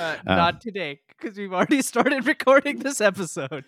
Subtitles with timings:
[0.00, 3.64] Uh, Um, not today, because we've already started recording this episode.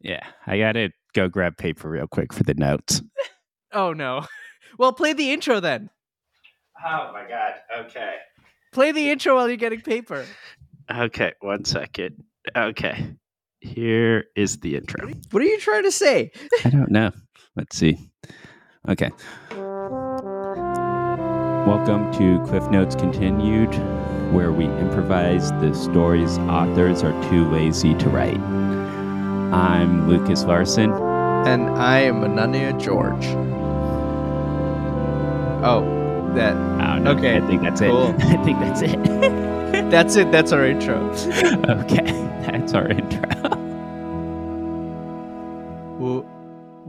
[0.00, 3.02] Yeah, I gotta go grab paper real quick for the notes.
[3.74, 4.26] Oh no.
[4.78, 5.88] Well, play the intro then.
[6.78, 7.54] Oh my god.
[7.86, 8.14] Okay.
[8.72, 10.24] Play the intro while you're getting paper.
[10.90, 12.22] Okay, one second.
[12.56, 13.14] Okay.
[13.60, 15.08] Here is the intro.
[15.30, 16.32] What are you trying to say?
[16.64, 17.12] I don't know.
[17.56, 17.96] Let's see.
[18.88, 19.10] Okay.
[21.66, 23.72] Welcome to Cliff Notes Continued,
[24.32, 28.40] where we improvise the stories authors are too lazy to write.
[29.52, 30.90] I'm Lucas Larson.
[30.90, 33.26] And I am Ananya George.
[35.64, 35.82] Oh,
[36.34, 36.54] that.
[36.56, 37.90] Oh, no, Okay, I think that's it.
[38.20, 39.52] I think that's it.
[39.72, 40.30] That's it.
[40.30, 40.96] That's our intro.
[41.68, 42.12] okay,
[42.46, 43.61] that's our intro.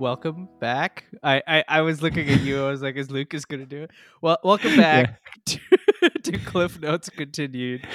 [0.08, 1.06] Welcome back.
[1.24, 2.62] I, I I was looking at you.
[2.66, 3.92] I was like, is Lucas gonna do it?
[4.22, 5.60] Well, welcome back to,
[6.24, 7.88] to Cliff Notes Continued.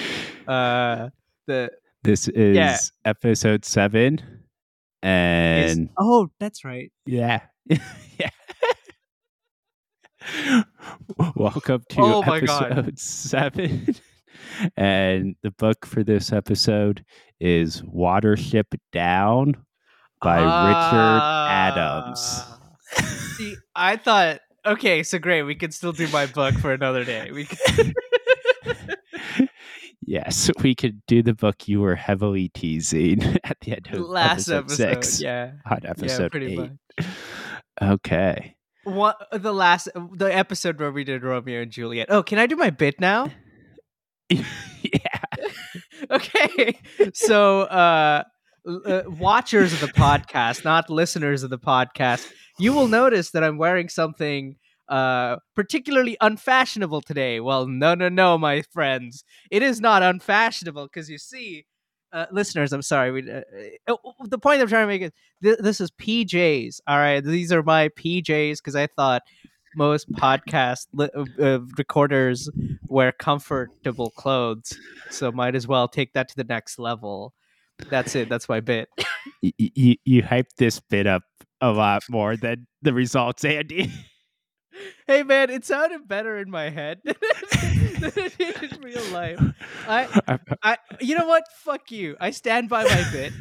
[0.46, 1.10] Uh,
[1.46, 1.70] the
[2.04, 2.78] This is Yeah.
[3.04, 4.22] episode seven,
[5.02, 6.90] and oh, that's right.
[7.04, 7.42] yeah,
[8.18, 8.30] yeah.
[11.36, 12.72] Welcome to Oh my God.
[12.72, 13.96] episode seven,
[14.78, 17.04] and the book for this episode
[17.38, 19.56] is Watership Down
[20.22, 22.42] by Richard Adams.
[22.44, 22.58] Ah.
[23.36, 25.42] See, I thought, okay, so great.
[25.42, 27.30] We could still do my book for another day.
[27.30, 27.94] We could,
[30.00, 34.48] yes, we could do the book you were heavily teasing at the end of last
[34.48, 34.76] episode, episode.
[34.76, 36.58] six Yeah, on episode yeah, pretty eight.
[36.58, 37.06] much.
[37.80, 38.56] Okay.
[38.84, 42.06] What the last the episode where we did Romeo and Juliet?
[42.10, 43.30] Oh, can I do my bit now?
[44.30, 44.42] yeah.
[46.10, 46.78] okay
[47.14, 48.22] so uh,
[48.68, 53.56] uh watchers of the podcast not listeners of the podcast you will notice that i'm
[53.58, 54.56] wearing something
[54.88, 57.40] uh particularly unfashionable today.
[57.40, 59.22] Well no no no my friends.
[59.50, 61.66] It is not unfashionable because you see
[62.12, 63.42] uh, listeners i'm sorry we, uh,
[63.86, 65.10] uh, the point i'm trying to make is
[65.42, 67.22] th- this is pjs all right?
[67.22, 69.22] These are my pjs because i thought
[69.74, 71.10] most podcast li-
[71.42, 72.48] uh, recorders
[72.88, 74.78] wear comfortable clothes
[75.10, 77.34] so might as well take that to the next level.
[77.90, 78.28] That's it.
[78.28, 78.88] That's my bit.
[79.42, 81.22] Y- y- you, you hyped this bit up
[81.60, 83.92] a lot more than the results, Andy.
[85.06, 87.14] hey man, it sounded better in my head than
[88.16, 89.38] it did in real life.
[89.86, 91.44] I, uh, I, you know what?
[91.58, 92.16] Fuck you.
[92.20, 93.32] I stand by my bit.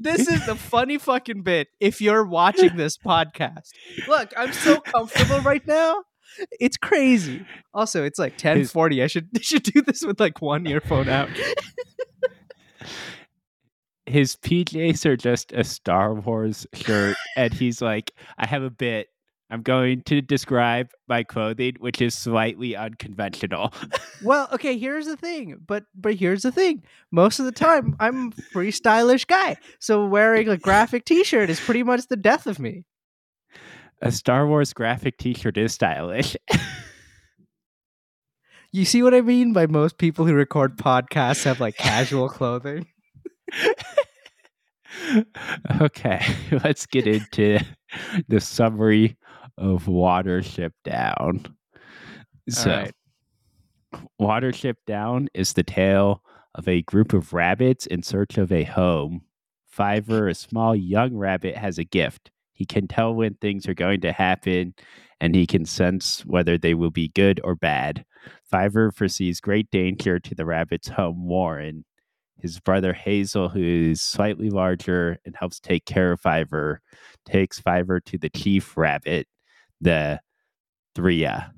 [0.00, 1.68] this is the funny fucking bit.
[1.80, 3.70] If you're watching this podcast,
[4.08, 6.02] look, I'm so comfortable right now.
[6.60, 7.46] It's crazy.
[7.72, 9.02] Also, it's like 10:40.
[9.02, 11.30] I should I should do this with like one earphone out.
[14.06, 19.08] His PJs are just a Star Wars shirt, and he's like, I have a bit.
[19.50, 23.72] I'm going to describe my clothing, which is slightly unconventional.
[24.22, 25.58] Well, okay, here's the thing.
[25.64, 26.82] But but here's the thing.
[27.12, 29.56] Most of the time I'm a pretty stylish guy.
[29.78, 32.84] So wearing a graphic t-shirt is pretty much the death of me.
[34.02, 36.36] a Star Wars graphic t shirt is stylish.
[38.76, 42.86] You see what I mean by most people who record podcasts have like casual clothing?
[45.80, 46.20] okay,
[46.62, 47.58] let's get into
[48.28, 49.16] the summary
[49.56, 51.56] of Watership Down.
[52.50, 52.92] So, right.
[54.20, 56.22] Watership Down is the tale
[56.54, 59.22] of a group of rabbits in search of a home.
[59.66, 62.30] Fiver, a small young rabbit, has a gift.
[62.52, 64.74] He can tell when things are going to happen,
[65.18, 68.04] and he can sense whether they will be good or bad.
[68.44, 71.84] Fiver foresees great danger to the rabbit's home, Warren.
[72.38, 76.80] His brother Hazel, who is slightly larger and helps take care of Fiver,
[77.24, 79.26] takes Fiver to the chief rabbit,
[79.80, 80.20] the
[80.94, 81.52] Thria.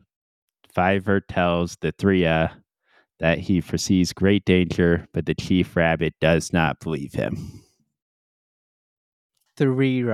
[0.72, 2.62] Fiver tells the Thria
[3.18, 7.62] that he foresees great danger, but the chief rabbit does not believe him.
[9.56, 10.04] Three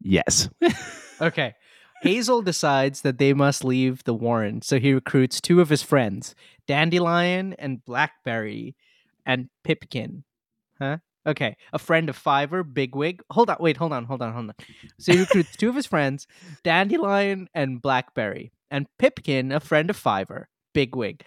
[0.00, 0.48] Yes.
[1.20, 1.54] Okay.
[2.04, 6.34] Hazel decides that they must leave the Warren, so he recruits two of his friends,
[6.66, 8.76] Dandelion and Blackberry,
[9.24, 10.24] and Pipkin.
[10.78, 10.98] Huh?
[11.26, 11.56] Okay.
[11.72, 13.22] A friend of Fiver, Bigwig.
[13.30, 14.54] Hold on, wait, hold on, hold on, hold on.
[14.98, 16.26] So he recruits two of his friends,
[16.62, 21.24] Dandelion and Blackberry, and Pipkin, a friend of Fiver, Bigwig.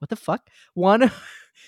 [0.00, 0.48] What the fuck?
[0.74, 1.10] One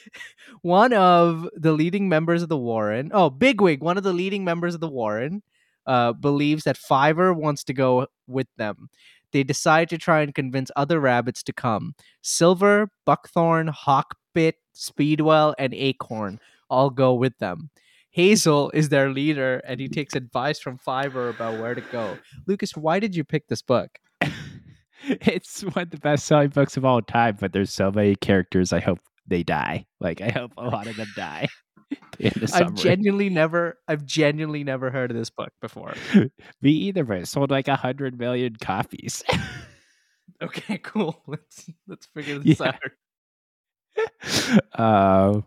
[0.61, 3.11] one of the leading members of the Warren.
[3.15, 5.43] Oh, Bigwig, one of the leading members of the Warren
[5.87, 8.89] uh, believes that Fiver wants to go with them.
[9.33, 11.95] They decide to try and convince other rabbits to come.
[12.23, 16.39] Silver, Buckthorn, Hawkbit, Speedwell, and Acorn
[16.69, 17.71] all go with them.
[18.11, 22.19] Hazel is their leader, and he takes advice from Fiver about where to go.
[22.47, 23.89] Lucas, why did you pick this book?
[25.05, 28.73] it's one of the best selling books of all time, but there's so many characters.
[28.73, 29.87] I hope they die.
[29.99, 31.49] Like I hope a lot of them die.
[32.53, 35.95] I've genuinely never I've genuinely never heard of this book before.
[36.63, 39.23] Me either, but it sold like a hundred million copies.
[40.41, 41.23] Okay, cool.
[41.29, 42.73] Let's let's figure this Yeah.
[44.75, 44.75] out.
[44.75, 45.41] uh,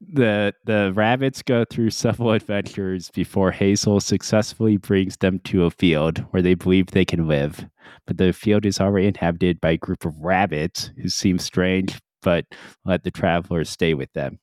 [0.00, 6.18] the the rabbits go through several adventures before Hazel successfully brings them to a field
[6.30, 7.66] where they believe they can live.
[8.06, 12.46] But the field is already inhabited by a group of rabbits who seem strange, but
[12.86, 14.38] let the travelers stay with them.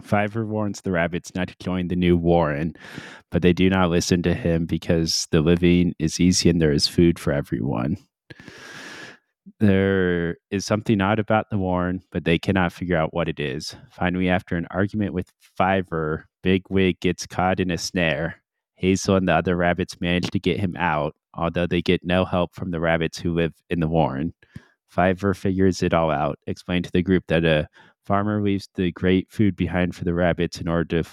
[0.00, 2.74] Fiver warns the rabbits not to join the new Warren,
[3.30, 6.86] but they do not listen to him because the living is easy and there is
[6.86, 7.96] food for everyone.
[9.60, 13.74] There is something odd about the Warren, but they cannot figure out what it is.
[13.90, 18.42] Finally, after an argument with Fiver, Bigwig gets caught in a snare.
[18.76, 22.54] Hazel and the other rabbits manage to get him out, although they get no help
[22.54, 24.32] from the rabbits who live in the Warren.
[24.86, 27.68] Fiver figures it all out, explain to the group that a
[28.08, 31.10] farmer leaves the great food behind for the rabbits in order to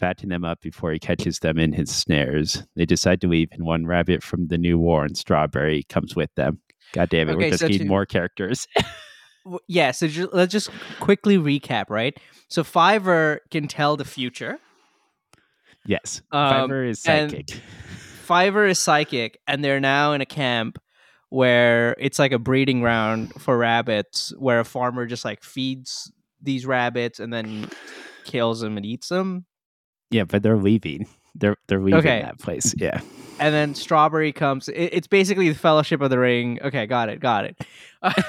[0.00, 2.64] fatten them up before he catches them in his snares.
[2.74, 6.60] They decide to leave, and one rabbit from the new Warren, Strawberry, comes with them.
[6.92, 8.66] God damn it, Okay, we're just so needing to- more characters.
[9.68, 12.16] Yeah, so ju- let's just quickly recap, right?
[12.48, 14.58] So Fiver can tell the future.
[15.84, 17.50] yes, Um, Fiver is psychic.
[18.24, 20.78] Fiver is psychic, and they're now in a camp
[21.34, 26.64] where it's like a breeding ground for rabbits, where a farmer just like feeds these
[26.64, 27.68] rabbits and then
[28.24, 29.44] kills them and eats them.
[30.10, 31.08] Yeah, but they're leaving.
[31.34, 32.22] They're they're leaving Okay.
[32.22, 32.72] that place.
[32.76, 33.00] Yeah.
[33.40, 34.68] And then Strawberry comes.
[34.68, 36.60] It, it's basically the Fellowship of the Ring.
[36.62, 37.56] Okay, got it, got it.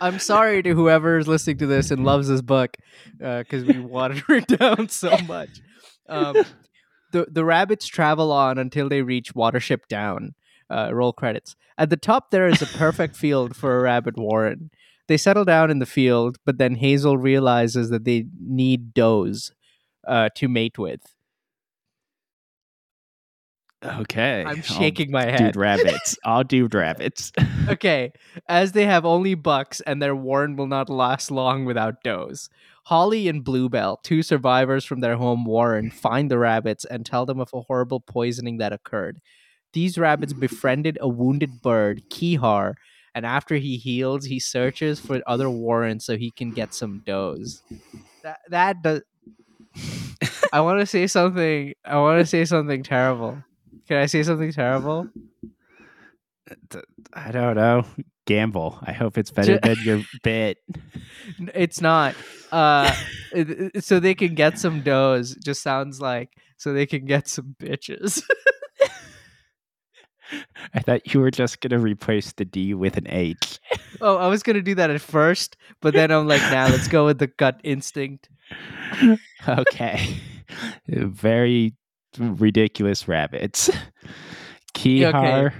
[0.00, 2.74] I'm sorry to whoever is listening to this and loves this book
[3.18, 5.50] because we watered it down so much.
[6.08, 6.36] Um,
[7.12, 10.34] the the rabbits travel on until they reach Watership Down.
[10.70, 11.56] Uh, roll credits.
[11.76, 14.70] At the top, there is a perfect field for a rabbit warren.
[15.08, 19.52] They settle down in the field, but then Hazel realizes that they need does
[20.06, 21.00] uh, to mate with.
[23.82, 24.44] Okay.
[24.46, 25.38] I'm shaking my head.
[25.38, 26.16] Dude rabbits.
[26.24, 27.32] All dude rabbits.
[27.68, 28.12] okay,
[28.48, 32.50] as they have only bucks and their warren will not last long without does.
[32.84, 37.40] Holly and Bluebell, two survivors from their home warren, find the rabbits and tell them
[37.40, 39.20] of a horrible poisoning that occurred.
[39.72, 42.74] These rabbits befriended a wounded bird, Kehaar,
[43.14, 47.62] and after he heals, he searches for other warrens so he can get some does.
[48.22, 49.02] That that does.
[50.52, 51.74] I want to say something.
[51.84, 53.42] I want to say something terrible.
[53.86, 55.08] Can I say something terrible?
[57.12, 57.84] I don't know.
[58.26, 58.78] Gamble.
[58.82, 60.58] I hope it's better than your bit.
[61.54, 62.14] It's not.
[62.50, 62.92] Uh,
[63.78, 65.36] so they can get some does.
[65.36, 68.22] Just sounds like so they can get some bitches.
[70.74, 73.58] I thought you were just gonna replace the D with an H.
[74.00, 77.06] oh, I was gonna do that at first, but then I'm like, nah, let's go
[77.06, 78.28] with the gut instinct.
[79.48, 80.16] okay.
[80.88, 81.74] Very
[82.18, 83.70] ridiculous rabbits.
[84.74, 85.52] Kehaar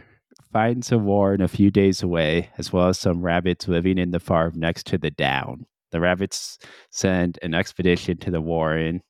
[0.53, 4.21] finds a warren a few days away, as well as some rabbits living in the
[4.21, 5.67] farm next to the down.
[5.93, 6.59] The rabbits
[6.91, 9.03] send an expedition to the warren,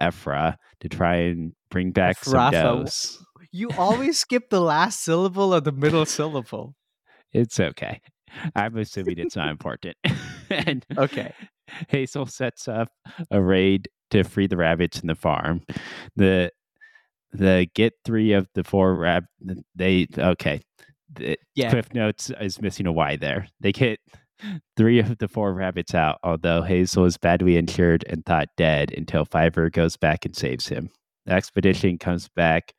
[0.00, 3.24] Ephra, to try and bring back some does.
[3.52, 6.74] You always skip the last syllable or the middle syllable.
[7.32, 8.00] It's okay.
[8.54, 9.96] I'm assuming it's not important.
[10.50, 11.32] and Okay.
[11.88, 12.88] Hazel sets up
[13.30, 15.62] a raid to free the rabbits in the farm.
[16.16, 16.50] The
[17.32, 19.24] the get three of the four rab
[19.76, 20.60] they okay.
[21.12, 21.70] The Yeah.
[21.70, 23.46] Cliff Notes is missing a Y there.
[23.60, 24.00] They get
[24.76, 29.24] three of the four rabbits out, although Hazel is badly injured and thought dead until
[29.24, 30.90] Fiver goes back and saves him.
[31.26, 32.74] The expedition comes back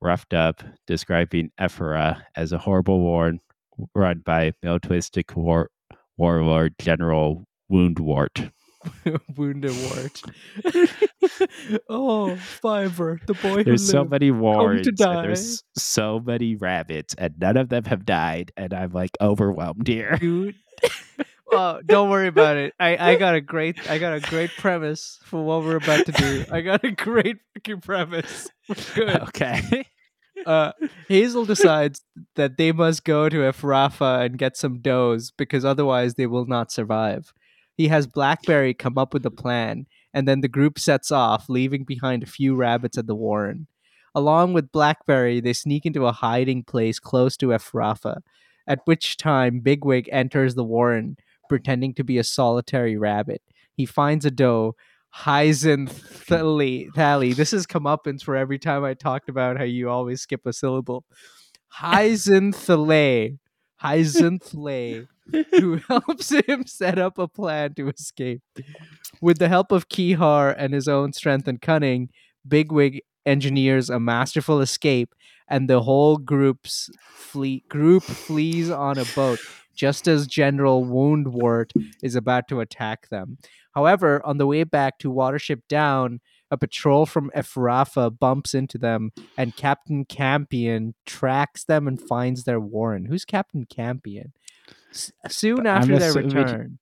[0.00, 3.34] roughed up, describing Ephra as a horrible war
[3.94, 5.70] run by militaristic war-
[6.16, 8.50] warlord General Woundwort.
[9.36, 9.72] Wounded
[11.88, 17.34] oh, Fiver, the boy There's who so many warns, and there's so many rabbits, and
[17.38, 20.16] none of them have died, and I'm like overwhelmed here.
[20.16, 20.54] dude.
[21.50, 22.74] well, don't worry about it.
[22.78, 26.12] I, I got a great I got a great premise for what we're about to
[26.12, 26.44] do.
[26.50, 28.48] I got a great fucking premise.
[28.94, 29.20] Good.
[29.22, 29.86] Okay.
[30.46, 30.72] Uh,
[31.08, 32.02] Hazel decides
[32.36, 36.70] that they must go to Efrafa and get some does because otherwise they will not
[36.70, 37.32] survive.
[37.74, 41.84] He has Blackberry come up with a plan, and then the group sets off, leaving
[41.84, 43.68] behind a few rabbits at the warren.
[44.14, 48.22] Along with Blackberry, they sneak into a hiding place close to Efrafa,
[48.66, 51.16] at which time Bigwig enters the warren,
[51.48, 53.42] pretending to be a solitary rabbit.
[53.72, 54.74] He finds a doe,
[55.14, 56.88] Hyzanthally.
[56.94, 57.32] Thally.
[57.32, 60.52] This has come up for every time I talked about how you always skip a
[60.52, 61.04] syllable.
[61.68, 62.68] Hyacinth
[63.76, 64.54] Hyacinth
[65.52, 68.42] who helps him set up a plan to escape.
[69.20, 72.10] With the help of Kehaar and his own strength and cunning,
[72.46, 75.14] Bigwig engineers a masterful escape,
[75.48, 79.38] and the whole group's flee- group flees on a boat
[79.78, 81.70] just as General Woundwort
[82.02, 83.38] is about to attack them.
[83.74, 86.20] However, on the way back to Watership Down,
[86.50, 92.58] a patrol from Efrafa bumps into them, and Captain Campion tracks them and finds their
[92.58, 93.04] warren.
[93.04, 94.32] Who's Captain Campion?
[94.90, 96.78] S- soon after I'm their return,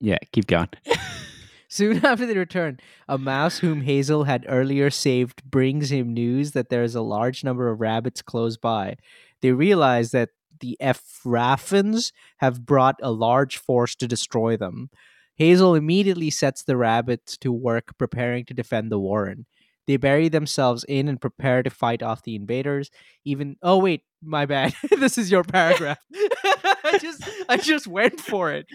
[0.00, 0.68] Yeah, keep going.
[1.68, 6.68] soon after they return, a mouse whom Hazel had earlier saved brings him news that
[6.68, 8.96] there is a large number of rabbits close by.
[9.40, 10.28] They realize that
[10.62, 14.88] the Efrafans have brought a large force to destroy them.
[15.36, 19.44] Hazel immediately sets the rabbits to work preparing to defend the warren.
[19.86, 22.90] They bury themselves in and prepare to fight off the invaders.
[23.24, 24.74] Even oh wait, my bad.
[24.98, 25.98] this is your paragraph.
[26.14, 28.66] I just I just went for it.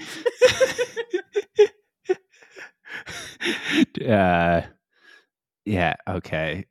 [4.08, 4.62] uh,
[5.66, 6.66] yeah, okay.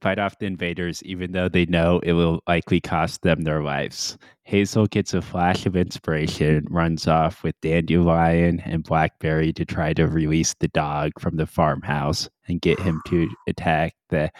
[0.00, 4.16] Fight off the invaders, even though they know it will likely cost them their lives.
[4.44, 10.06] Hazel gets a flash of inspiration, runs off with Dandelion and Blackberry to try to
[10.06, 14.30] release the dog from the farmhouse and get him to attack the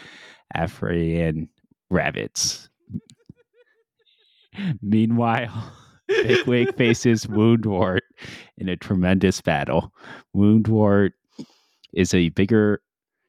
[0.57, 1.49] Afrian
[1.91, 2.69] rabbits.
[4.81, 5.73] Meanwhile,
[6.09, 8.01] Bigwig faces Woundwort
[8.57, 9.93] in a tremendous battle.
[10.35, 11.11] Woundwort
[11.93, 12.81] is a bigger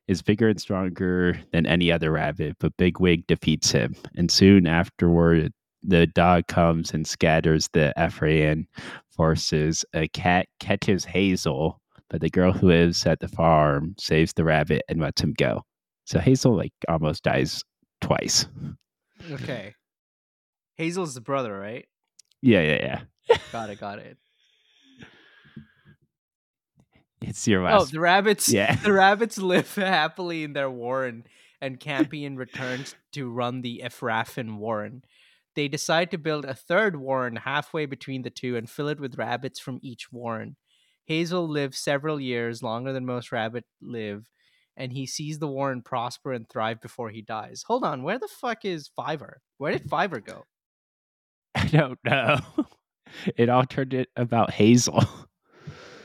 [0.10, 3.96] is bigger and stronger than any other rabbit, but Bigwig defeats him.
[4.16, 8.68] And soon afterward, the dog comes and scatters the Ephraim
[9.12, 9.86] forces.
[9.94, 14.82] A cat catches Hazel, but the girl who lives at the farm saves the rabbit
[14.90, 15.62] and lets him go.
[16.06, 17.64] So Hazel like almost dies
[18.02, 18.48] twice.
[19.32, 19.76] Okay.
[20.76, 21.86] Hazel's the brother, right?
[22.42, 23.38] Yeah, yeah, yeah.
[23.52, 24.18] Got it, got it.
[27.22, 27.82] It's your oh, last.
[27.82, 28.50] Oh, the rabbits.
[28.50, 28.76] Yeah.
[28.84, 31.26] the rabbits live happily in their warren,
[31.62, 35.04] and Campion returns to run the Efrafan warren.
[35.56, 39.18] They decide to build a third warren halfway between the two and fill it with
[39.18, 40.56] rabbits from each warren.
[41.06, 44.30] Hazel lives several years longer than most rabbit live,
[44.78, 47.64] and he sees the warren prosper and thrive before he dies.
[47.68, 49.42] Hold on, where the fuck is Fiver?
[49.58, 50.46] Where did Fiver go?
[51.56, 52.40] I don't know.
[53.36, 55.04] It all turned it about Hazel.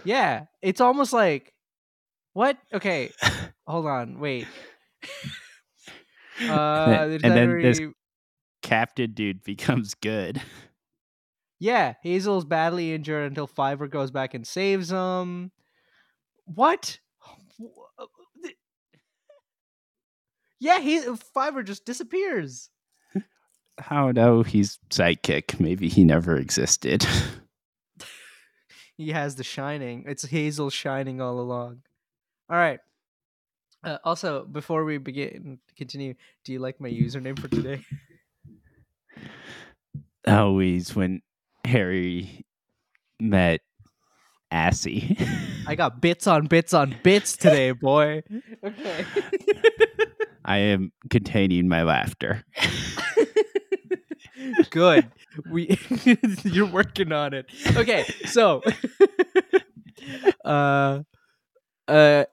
[0.04, 1.52] Yeah, it's almost like
[2.32, 2.58] what?
[2.72, 3.10] Okay,
[3.66, 4.46] hold on, wait.
[6.42, 7.80] Uh, then- and then this-
[8.60, 10.42] Captain dude becomes good.
[11.60, 15.52] yeah, Hazel's badly injured until Fiver goes back and saves him.
[16.46, 16.98] What?
[20.60, 21.00] Yeah, he
[21.34, 22.70] Fiver just disappears.
[23.78, 24.46] How don't.
[24.46, 25.60] He's sidekick.
[25.60, 27.06] Maybe he never existed.
[28.96, 30.04] He has the shining.
[30.06, 31.82] It's Hazel shining all along.
[32.48, 32.78] All right.
[33.82, 36.14] Uh, also, before we begin, continue.
[36.44, 37.84] Do you like my username for today?
[40.26, 41.20] Always when
[41.66, 42.46] Harry
[43.20, 43.60] met
[44.50, 45.18] Assy.
[45.66, 48.22] I got bits on bits on bits today, boy.
[48.64, 49.04] Okay.
[50.46, 52.44] I am containing my laughter.
[54.70, 55.10] Good.
[55.50, 55.78] We
[56.44, 57.46] you're working on it.
[57.76, 58.62] Okay, so
[60.44, 61.00] uh
[61.88, 62.24] uh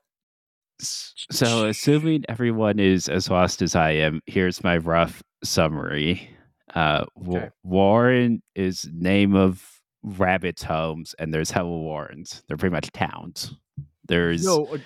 [0.80, 6.30] So, assuming everyone is as lost as I am, here's my rough summary.
[6.74, 7.50] Uh, Okay.
[7.64, 9.64] Warren is name of
[10.04, 12.44] rabbits' homes, and there's hella Warrens.
[12.48, 13.54] They're pretty much towns.
[14.08, 14.78] There's yo, uh,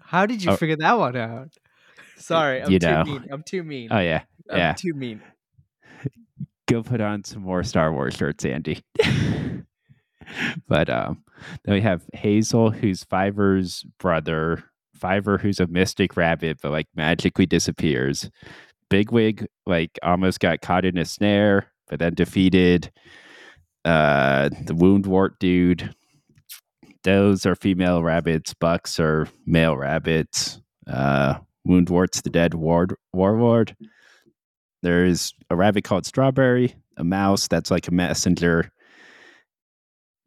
[0.00, 0.56] how did you Oh.
[0.56, 1.54] figure that one out?
[2.16, 3.04] Sorry, I'm You too know.
[3.04, 3.24] mean.
[3.32, 3.88] I'm too mean.
[3.90, 4.72] oh yeah, I'm yeah.
[4.74, 5.20] too mean.
[6.70, 8.80] Go put on some more Star Wars shirts, Andy.
[10.68, 11.24] but um,
[11.64, 14.62] then we have Hazel, who's Fiver's brother.
[14.94, 18.30] Fiver, who's a mystic rabbit, but like magically disappears.
[18.88, 22.92] Bigwig, like almost got caught in a snare, but then defeated.
[23.84, 25.92] Uh, the Woundwort dude.
[27.02, 28.54] Those are female rabbits.
[28.54, 30.60] Bucks are male rabbits.
[30.86, 33.74] Uh, Woundwort's the dead ward warlord.
[34.82, 38.70] There's a rabbit called Strawberry, a mouse that's like a messenger.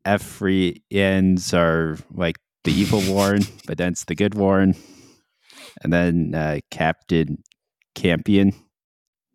[0.05, 4.75] Ephrians are like the evil Warren, but then it's the good Warren.
[5.81, 7.41] And then uh, Captain
[7.95, 8.53] Campion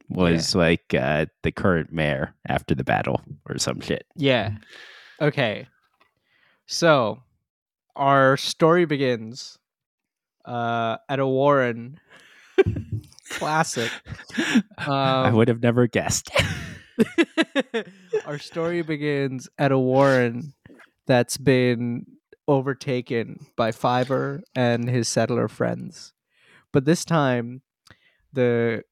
[0.08, 4.06] was like uh, the current mayor after the battle or some shit.
[4.16, 4.52] Yeah.
[5.20, 5.66] Okay.
[6.66, 7.22] So,
[7.96, 9.58] our story begins
[10.44, 11.98] uh, at a warren
[13.30, 13.90] Classic.
[14.78, 16.30] I Um, would have never guessed.
[18.26, 20.54] Our story begins at a warren
[21.06, 22.06] that's been
[22.46, 26.12] overtaken by Fiver and his settler friends.
[26.72, 27.62] But this time
[28.32, 28.82] the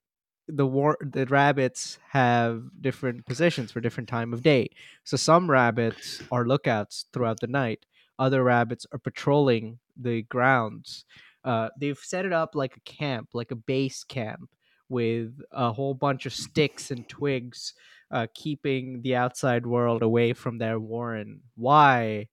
[0.49, 4.69] the war the rabbits have different positions for different time of day.
[5.05, 7.85] So some rabbits are lookouts throughout the night.
[8.19, 11.05] Other rabbits are patrolling the grounds.
[11.47, 14.50] Uh, they've set it up like a camp, like a base camp,
[14.88, 17.73] with a whole bunch of sticks and twigs,
[18.11, 21.41] uh, keeping the outside world away from their warren.
[21.55, 22.26] Why?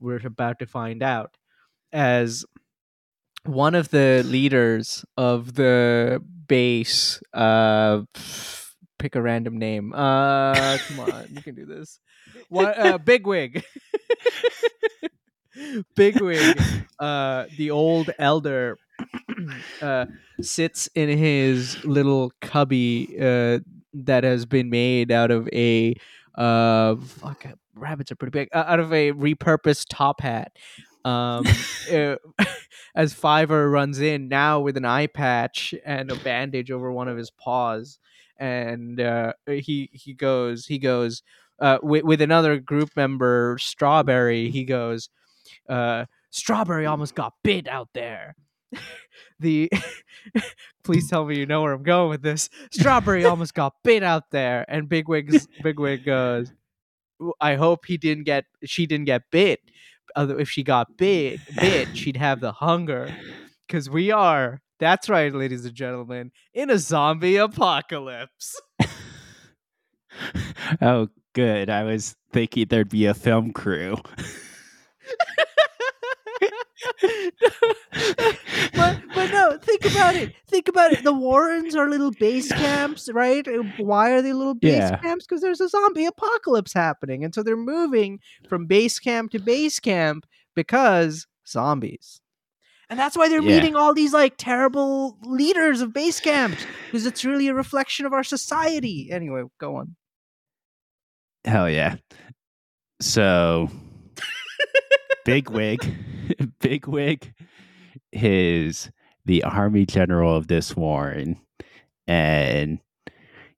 [0.00, 1.36] We're about to find out.
[1.92, 2.44] As
[3.44, 8.02] one of the leaders of the base uh
[8.98, 11.98] pick a random name uh come on you can do this
[12.48, 13.64] what uh bigwig
[15.96, 16.60] bigwig
[16.98, 18.78] uh the old elder
[19.82, 20.06] uh
[20.40, 23.58] sits in his little cubby uh
[23.94, 25.94] that has been made out of a
[26.36, 30.52] uh fuck rabbits are pretty big uh, out of a repurposed top hat
[31.04, 31.44] um
[31.92, 32.16] uh,
[32.94, 37.16] as Fiver runs in now with an eye patch and a bandage over one of
[37.16, 37.98] his paws,
[38.38, 41.22] and uh, he he goes he goes
[41.60, 44.50] uh, with with another group member, Strawberry.
[44.50, 45.08] He goes,
[45.68, 48.34] uh, Strawberry almost got bit out there.
[49.40, 49.70] the
[50.84, 52.48] please tell me you know where I'm going with this.
[52.72, 56.52] Strawberry almost got bit out there, and Bigwig's Bigwig goes.
[57.40, 59.60] I hope he didn't get she didn't get bit.
[60.16, 63.14] If she got bit, bit, she'd have the hunger.
[63.66, 68.60] Because we are, that's right, ladies and gentlemen, in a zombie apocalypse.
[70.82, 71.70] oh, good.
[71.70, 73.96] I was thinking there'd be a film crew.
[78.74, 80.32] but but no, think about it.
[80.48, 81.04] Think about it.
[81.04, 83.46] The Warrens are little base camps, right?
[83.78, 84.96] Why are they little base Yeah.
[84.98, 85.26] camps?
[85.26, 89.78] Because there's a zombie apocalypse happening, and so they're moving from base camp to base
[89.80, 92.20] camp because zombies.
[92.90, 93.56] And that's why they're Yeah.
[93.56, 98.12] meeting all these like terrible leaders of base camps because it's really a reflection of
[98.12, 99.08] our society.
[99.10, 99.96] Anyway, go on.
[101.44, 101.96] Hell yeah.
[103.00, 103.68] So,
[105.24, 105.94] Bigwig,
[106.60, 107.32] Bigwig
[108.12, 108.90] is
[109.24, 111.40] the army general of this warren,
[112.06, 112.80] and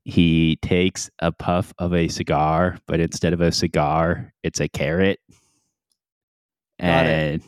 [0.04, 5.18] he takes a puff of a cigar, but instead of a cigar, it's a carrot.
[6.80, 7.08] Got it.
[7.08, 7.42] and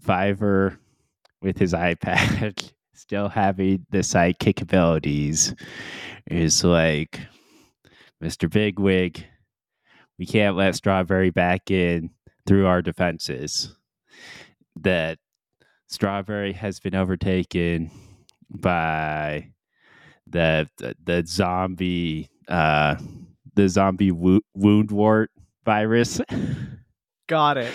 [0.00, 0.78] Fiver,
[1.42, 5.54] with his iPad, still having the sidekick abilities,
[6.26, 7.20] is like,
[8.22, 8.50] Mr.
[8.50, 9.26] Bigwig,
[10.18, 12.10] we can't let Strawberry back in
[12.46, 13.74] through our defenses.
[14.76, 15.18] That
[15.88, 17.90] Strawberry has been overtaken
[18.50, 19.50] by
[20.26, 22.96] the the, the zombie uh
[23.54, 25.28] the zombie wo- Woundwort
[25.64, 26.20] virus
[27.28, 27.74] Got it.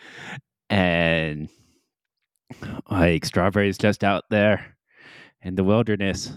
[0.70, 1.48] and
[2.90, 4.76] like Strawberry's just out there
[5.42, 6.32] in the wilderness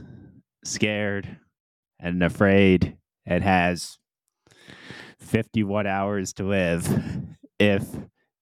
[0.63, 1.38] scared
[1.99, 3.97] and afraid and has
[5.21, 6.88] 51 hours to live
[7.60, 7.86] if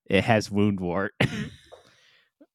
[0.10, 1.10] it has Woundwort.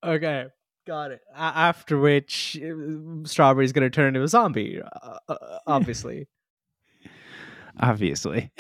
[0.07, 0.49] Okay,
[0.87, 1.23] got it.
[1.35, 6.29] A- after which, uh, Strawberry's gonna turn into a zombie, uh, uh, obviously.
[7.81, 8.53] Obviously.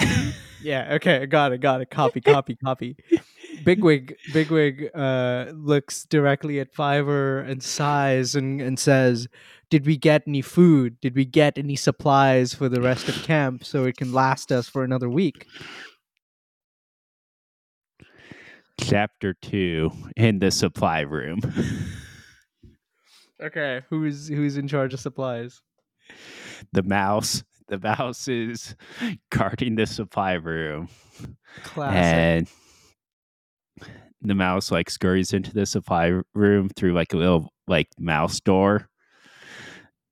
[0.62, 0.94] yeah.
[0.94, 1.27] Okay.
[1.27, 1.59] Got it.
[1.61, 1.90] Got it.
[1.90, 2.22] Copy.
[2.22, 2.57] Copy.
[2.57, 2.96] copy.
[3.62, 4.17] Bigwig.
[4.33, 9.29] Bigwig uh, looks directly at Fiver and sighs and, and says,
[9.71, 11.01] "Did we get any food?
[11.01, 14.69] Did we get any supplies for the rest of camp so it can last us
[14.69, 15.47] for another week?"
[18.81, 21.40] Chapter 2 in the supply room.
[23.43, 23.83] Okay.
[23.90, 25.61] Who's who's in charge of supplies?
[26.73, 27.43] the mouse.
[27.69, 28.77] The mouse is
[29.31, 30.88] guarding the supply room.
[31.62, 31.97] Classic.
[31.97, 32.49] and
[34.22, 38.88] the mouse like scurries into the supply room through like a little like mouse door.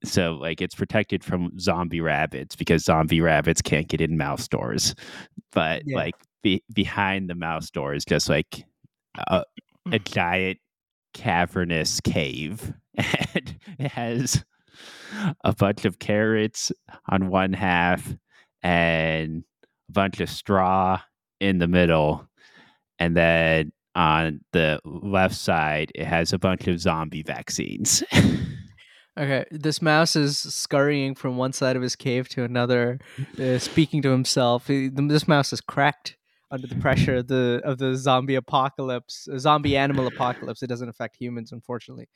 [0.04, 4.94] So like it's protected from zombie rabbits because zombie rabbits can't get in mouse doors.
[5.52, 5.96] But Yeah.
[5.96, 8.64] like be- behind the mouse door is just like
[9.28, 9.44] a,
[9.86, 10.04] a mm.
[10.04, 10.58] giant
[11.14, 14.44] cavernous cave and it has
[15.44, 16.72] a bunch of carrots
[17.08, 18.14] on one half
[18.62, 19.44] and
[19.88, 21.00] a bunch of straw
[21.40, 22.26] in the middle
[23.02, 28.02] and then on the left side it has a bunch of zombie vaccines
[29.18, 32.98] Okay, this mouse is scurrying from one side of his cave to another,
[33.38, 34.68] uh, speaking to himself.
[34.68, 36.16] He- This mouse is cracked.
[36.50, 40.62] under the pressure of the of the zombie apocalypse, uh, zombie animal apocalypse.
[40.62, 42.08] It doesn't affect humans, unfortunately.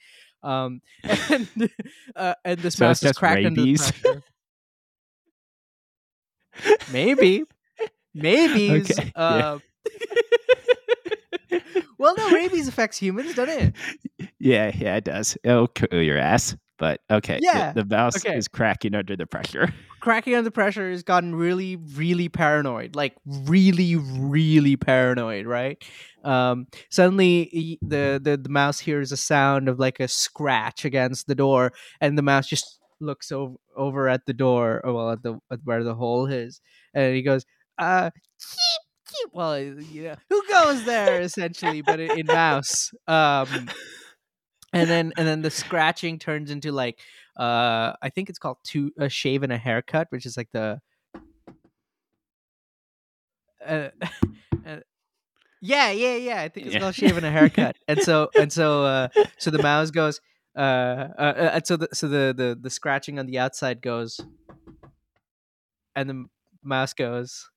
[0.42, 1.48] Um, and
[2.16, 4.22] uh, and this So mouse is cracked under the pressure.
[6.90, 7.44] Maybe,
[8.14, 8.70] maybe.
[8.90, 9.58] Okay, yeah.
[11.98, 13.74] Well, no, rabies affects humans, doesn't
[14.18, 14.28] it?
[14.38, 15.36] Yeah, yeah, it does.
[15.42, 16.54] It'll kill your ass.
[16.78, 18.36] But okay, the- Yeah, the, mouse okay.
[18.36, 19.72] is cracking under the pressure.
[20.00, 22.94] cracking under pressure has gotten really, really paranoid.
[22.94, 25.82] Like really, really paranoid, right?
[26.22, 31.34] Um, suddenly the, the the mouse hears a sound of like a scratch against the
[31.34, 35.38] door, and the mouse just looks over over at the door, or well, at the
[35.50, 36.60] at where the hole is,
[36.94, 37.46] and he goes,
[37.78, 38.10] "Uh,
[39.18, 42.92] keep, keep." Well, you know, who goes there essentially, but in, in mouse.
[43.06, 43.68] Um,
[44.72, 47.00] and then and then the scratching turns into like
[47.38, 50.80] uh i think it's called two a shave and a haircut which is like the
[53.64, 53.88] uh,
[54.66, 54.76] uh,
[55.60, 56.80] yeah yeah yeah i think it's Yeah.
[56.80, 60.20] called shave and a haircut and so and so uh so the mouse goes
[60.56, 64.20] uh, uh uh, and so the so the, the the scratching on the outside goes
[65.94, 66.24] and the
[66.62, 67.50] mouse goes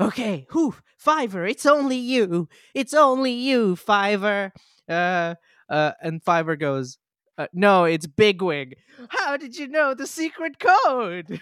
[0.00, 4.52] okay whew fiver it's only you it's only you fiver
[4.88, 5.34] uh
[5.68, 6.98] uh and fiver goes
[7.38, 8.76] uh, no it's bigwig.
[9.10, 11.38] How did you know the secret code?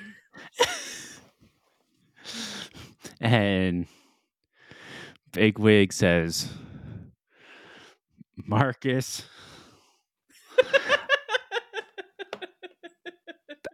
[3.20, 3.86] And
[5.32, 6.52] Bigwig says,
[8.36, 9.22] Marcus,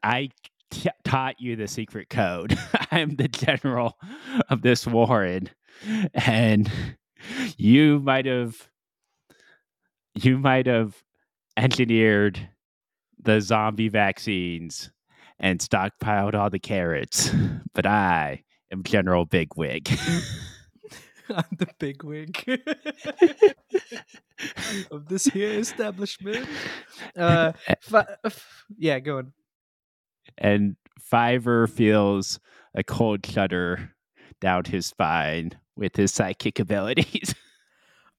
[0.02, 0.30] I
[0.70, 2.58] t- taught you the secret code.
[2.90, 3.98] I'm the general
[4.48, 5.50] of this warren.
[6.14, 6.70] And
[7.56, 8.68] you might have
[10.14, 11.02] you might have
[11.56, 12.48] engineered
[13.22, 14.90] the zombie vaccines
[15.38, 17.30] and stockpiled all the carrots.
[17.74, 19.90] But I am General Bigwig.
[21.30, 22.44] i'm the bigwig
[24.90, 26.44] of this here establishment
[27.16, 28.06] uh fi-
[28.76, 29.32] yeah go on
[30.40, 32.40] and Fiver feels
[32.74, 33.92] a cold shudder
[34.40, 37.34] down his spine with his psychic abilities.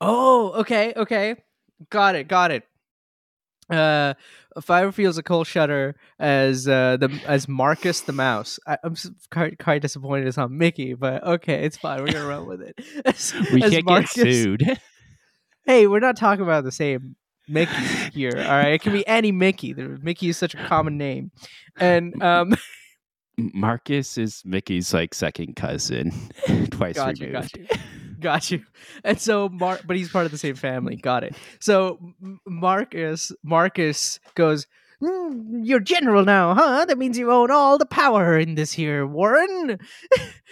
[0.03, 1.35] Oh, okay, okay.
[1.91, 2.63] Got it, got it.
[3.69, 4.15] Uh
[4.59, 8.59] Fire feels a cold shudder as uh the as Marcus the mouse.
[8.65, 11.99] I, I'm s- quite, quite disappointed it's not Mickey, but okay, it's fine.
[11.99, 12.79] We're gonna run with it.
[13.05, 14.79] As, we as can't get sued.
[15.63, 17.15] Hey, we're not talking about the same
[17.47, 17.73] Mickey
[18.13, 18.33] here.
[18.37, 19.73] All right, it can be any Mickey.
[19.73, 21.31] Mickey is such a common name,
[21.79, 22.55] and um,
[23.37, 26.11] Marcus is Mickey's like second cousin,
[26.71, 27.53] twice got you, removed.
[27.53, 27.67] got you,
[28.19, 28.63] got you.
[29.03, 30.95] And so, Mar- but he's part of the same family.
[30.95, 31.35] Got it.
[31.59, 31.99] So
[32.45, 34.67] Marcus, Marcus goes.
[35.03, 36.85] "Hmm, you're general now, huh?
[36.85, 39.79] That means you own all the power in this here, Warren.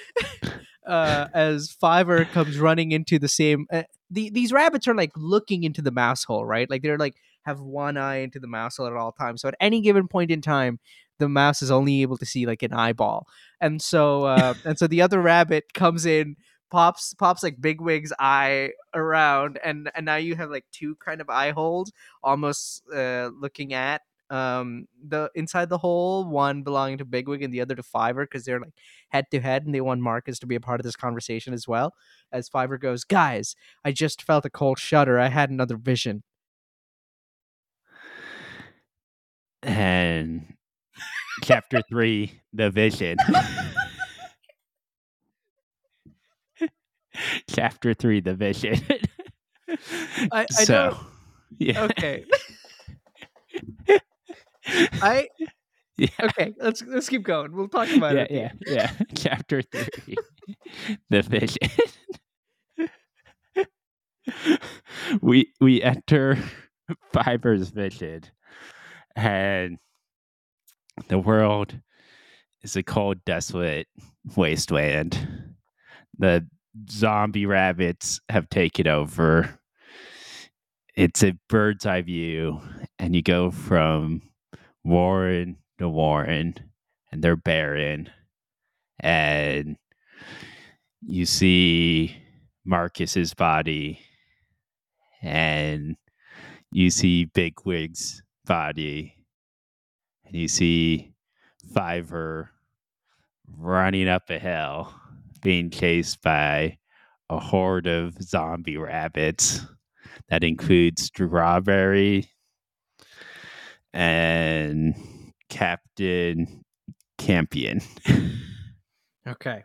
[0.89, 5.63] uh, as Fiver comes running into the same, uh, the, these rabbits are like looking
[5.63, 6.69] into the mouse hole, right?
[6.69, 9.41] Like they're like have one eye into the mouse hole at all times.
[9.41, 10.80] So at any given point in time,
[11.19, 13.28] the mouse is only able to see like an eyeball.
[13.62, 16.36] And so, uh, and so the other rabbit comes in,
[16.71, 21.30] pops pops like Bigwig's eye around, and and now you have like two kind of
[21.30, 21.91] eye holes,
[22.23, 27.61] almost uh, looking at um the inside the hole one belonging to bigwig and the
[27.61, 28.73] other to fiver because they're like
[29.09, 31.67] head to head and they want marcus to be a part of this conversation as
[31.67, 31.93] well
[32.31, 36.21] as fiver goes guys i just felt a cold shudder i had another vision
[39.63, 40.53] And
[41.43, 43.17] chapter three, the vision.
[47.49, 48.79] chapter three, the vision.
[49.69, 50.97] I- I so, don't-
[51.57, 51.83] yeah.
[51.83, 52.25] okay
[55.01, 55.27] i
[55.97, 56.08] Yeah.
[56.23, 58.91] okay let's let's keep going we'll talk about yeah, it yeah, yeah.
[59.15, 60.15] Chapter three,
[61.10, 61.58] the vision.
[65.21, 66.38] we we enter
[67.12, 68.21] Fiver's vision,
[69.17, 69.77] and
[71.10, 71.77] the world
[72.63, 73.88] is a cold, desolate
[74.38, 75.55] wasteland.
[76.17, 76.47] The
[76.89, 79.60] zombie rabbits have taken over.
[80.95, 82.62] It's a bird's eye view,
[82.97, 84.21] and you go from
[84.83, 86.55] Warren to Warren,
[87.11, 88.09] and they're barren.
[88.99, 89.77] And
[91.01, 92.15] you see
[92.65, 93.99] Marcus's body,
[95.21, 95.95] and
[96.71, 99.15] you see Bigwig's body,
[100.25, 101.13] and you see
[101.73, 102.51] Fiver
[103.57, 104.93] running up a hill,
[105.41, 106.77] being chased by
[107.29, 109.61] a horde of zombie rabbits
[110.29, 112.29] that includes Strawberry
[113.93, 114.95] and
[115.49, 116.63] Captain
[117.17, 117.82] Campion.
[119.28, 119.63] Okay.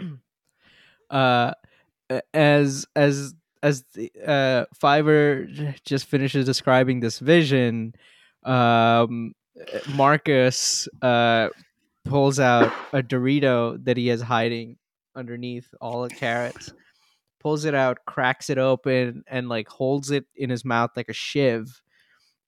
[1.10, 1.52] uh,
[2.34, 5.46] as as as the, uh, Fiver
[5.84, 7.94] just finishes describing this vision,
[8.44, 9.32] um,
[9.94, 11.48] Marcus uh,
[12.04, 14.76] pulls out a Dorito that he is hiding
[15.14, 16.72] underneath all the carrots,
[17.40, 21.14] pulls it out, cracks it open, and like holds it in his mouth like a
[21.14, 21.82] shiv.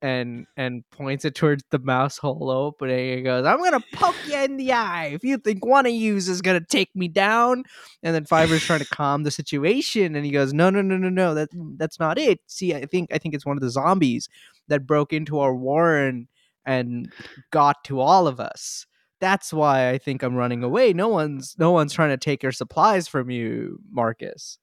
[0.04, 4.36] And and points it towards the mouse hole opening and goes, "I'm gonna poke you
[4.36, 7.64] in the eye if you think one of yous is gonna take me down."
[8.02, 11.08] And then Fiver's trying to calm the situation, and he goes, "No, no, no, no,
[11.08, 11.34] no.
[11.34, 12.40] That that's not it.
[12.46, 14.28] See, I think I think it's one of the zombies
[14.68, 16.28] that broke into our warren
[16.66, 17.10] and
[17.50, 18.86] got to all of us.
[19.20, 20.92] That's why I think I'm running away.
[20.92, 24.58] No one's no one's trying to take your supplies from you, Marcus."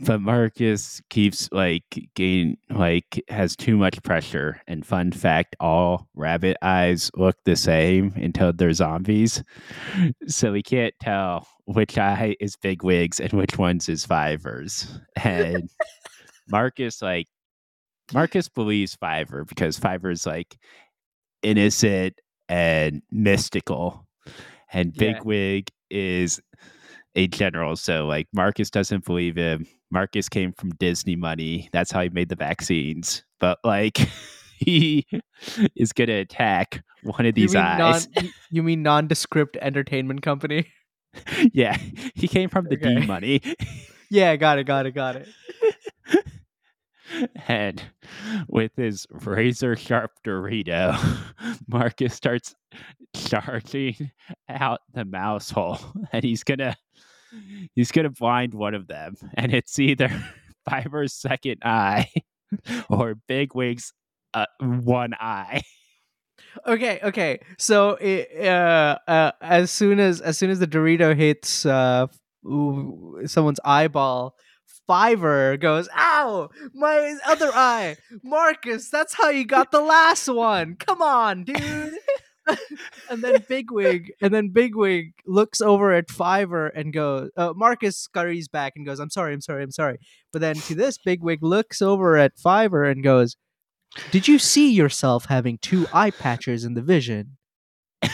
[0.00, 4.60] But Marcus keeps like gain like has too much pressure.
[4.66, 9.42] And fun fact, all rabbit eyes look the same until they're zombies.
[10.26, 15.00] So we can't tell which eye is Bigwigs and which one's is Fivers.
[15.22, 15.68] And
[16.48, 17.26] Marcus like
[18.12, 20.56] Marcus believes Fiver because Fiver's like
[21.42, 24.06] innocent and mystical.
[24.72, 25.14] And Yeah.
[25.14, 26.40] Bigwig is
[27.16, 27.74] a general.
[27.74, 29.66] So like Marcus doesn't believe him.
[29.90, 31.68] Marcus came from Disney money.
[31.72, 33.24] That's how he made the vaccines.
[33.40, 33.98] But like
[34.58, 35.06] he
[35.74, 38.08] is gonna attack one of these you mean eyes.
[38.14, 40.70] Non, you- mean nondescript entertainment company?
[41.52, 41.76] yeah.
[42.14, 43.40] He came from the D money.
[44.10, 45.28] yeah, got it, got it, got it.
[47.48, 47.82] and
[48.48, 50.98] with his razor sharp Dorito,
[51.68, 52.54] Marcus starts
[53.14, 54.10] charging
[54.48, 55.78] out the mouse hole,
[56.12, 56.76] and he's gonna
[57.74, 60.10] he's gonna blind one of them, and it's either
[60.68, 62.10] Fiver's second eye
[62.90, 63.92] or Bigwig's
[64.34, 65.62] uh, one eye.
[66.66, 67.40] Okay, okay.
[67.58, 72.06] So it, uh, uh, as soon as as soon as the Dorito hits uh,
[73.26, 74.34] someone's eyeball,
[74.86, 78.88] Fiver goes, "Ow, my other eye, Marcus.
[78.88, 80.76] That's how you got the last one.
[80.76, 81.94] Come on, dude."
[83.10, 88.48] and then Bigwig, and then Bigwig looks over at Fiver and goes, uh, Marcus scurries
[88.48, 89.98] back and goes, "I'm sorry, I'm sorry, I'm sorry."
[90.32, 93.36] But then to this, Bigwig looks over at Fiver and goes,
[94.10, 97.36] "Did you see yourself having two eye patches in the vision?"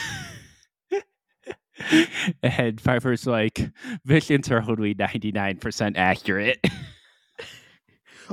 [2.43, 3.69] and Fiver's like,
[4.05, 6.65] visions are only 99% accurate.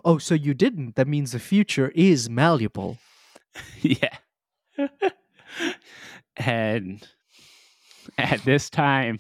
[0.05, 0.95] Oh, so you didn't.
[0.95, 2.99] That means the future is malleable.
[3.81, 4.19] yeah.
[6.37, 7.07] And
[8.19, 9.19] at this time,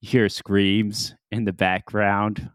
[0.00, 2.50] you hear screams in the background,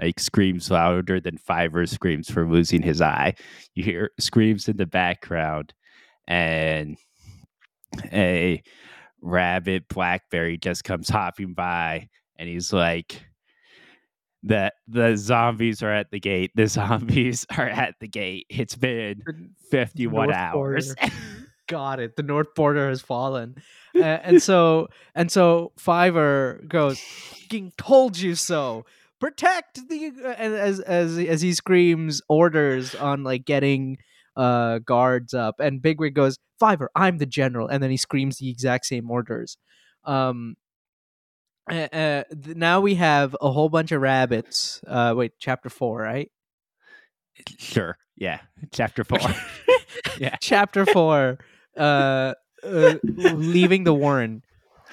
[0.00, 3.34] like screams louder than Fiver screams for losing his eye.
[3.74, 5.74] You hear screams in the background,
[6.26, 6.96] and
[8.12, 8.62] a
[9.20, 13.22] rabbit blackberry just comes hopping by, and he's like,
[14.42, 16.52] "the The zombies are at the gate.
[16.54, 18.46] The zombies are at the gate.
[18.48, 19.22] It's been
[19.70, 20.94] fifty-one North hours."
[21.68, 22.16] Got it.
[22.16, 23.56] The north border has fallen,
[23.94, 28.86] uh, and so and so Fiver goes, "Fucking told you so."
[29.20, 33.98] Protect the uh, and as as as he screams orders on like getting
[34.34, 38.48] uh guards up, and Bigwig goes, "Fiver, I'm the general," and then he screams the
[38.48, 39.58] exact same orders.
[40.04, 40.56] Um,
[41.70, 44.80] uh, now we have a whole bunch of rabbits.
[44.86, 46.30] Uh, wait, chapter four, right?
[47.58, 47.98] Sure.
[48.16, 48.40] Yeah.
[48.72, 49.18] Chapter four.
[50.18, 50.36] Yeah.
[50.40, 51.38] chapter four
[51.78, 54.42] uh, uh leaving the warren.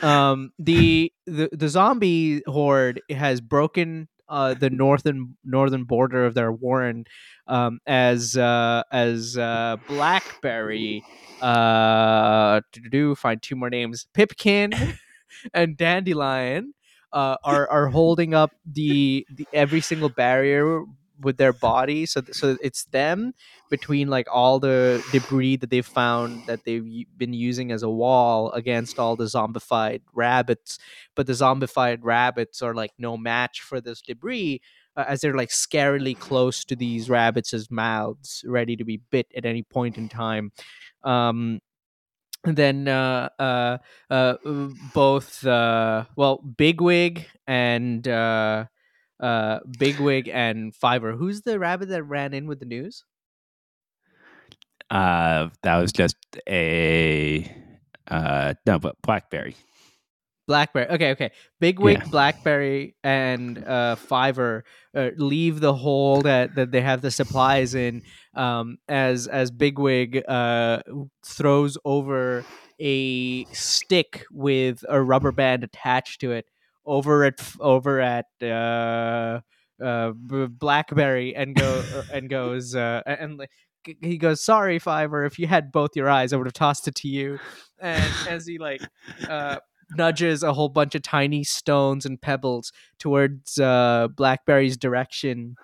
[0.01, 6.51] Um the the the zombie horde has broken uh the northern northern border of their
[6.51, 7.05] warren
[7.47, 11.05] um as uh as uh blackberry
[11.41, 14.07] uh to do find two more names.
[14.13, 14.73] Pipkin
[15.53, 16.73] and dandelion
[17.13, 20.83] uh are are holding up the, the every single barrier
[21.21, 23.33] with their body so so it's them
[23.69, 28.51] between like all the debris that they've found that they've been using as a wall
[28.51, 30.77] against all the zombified rabbits
[31.15, 34.61] but the zombified rabbits are like no match for this debris
[34.97, 39.45] uh, as they're like scarily close to these rabbits' mouths ready to be bit at
[39.45, 40.51] any point in time.
[41.03, 41.59] Um
[42.45, 43.77] and then uh, uh,
[44.09, 44.35] uh,
[44.93, 48.65] both uh, well bigwig and uh,
[49.19, 53.03] uh, bigwig and fiver who's the rabbit that ran in with the news
[54.89, 56.15] Uh, that was just
[56.47, 57.51] a
[58.07, 59.55] uh no, but Blackberry.
[60.47, 60.87] Blackberry.
[60.89, 61.31] Okay, okay.
[61.59, 62.05] Bigwig, Yeah.
[62.11, 64.63] Blackberry, and uh, Fiver
[64.95, 68.03] uh, leave the hole that, that they have the supplies in.
[68.35, 70.81] Um, as as Bigwig uh,
[71.25, 72.45] throws over
[72.79, 76.45] a stick with a rubber band attached to it
[76.85, 79.41] over at over at uh,
[79.83, 83.45] uh, Blackberry and go uh, and goes uh, and
[84.01, 86.95] he goes, "Sorry, Fiver, if you had both your eyes, I would have tossed it
[86.95, 87.39] to you."
[87.79, 88.81] And as he like
[89.29, 89.57] uh,
[89.91, 95.55] nudges a whole bunch of tiny stones and pebbles towards uh, Blackberry's direction,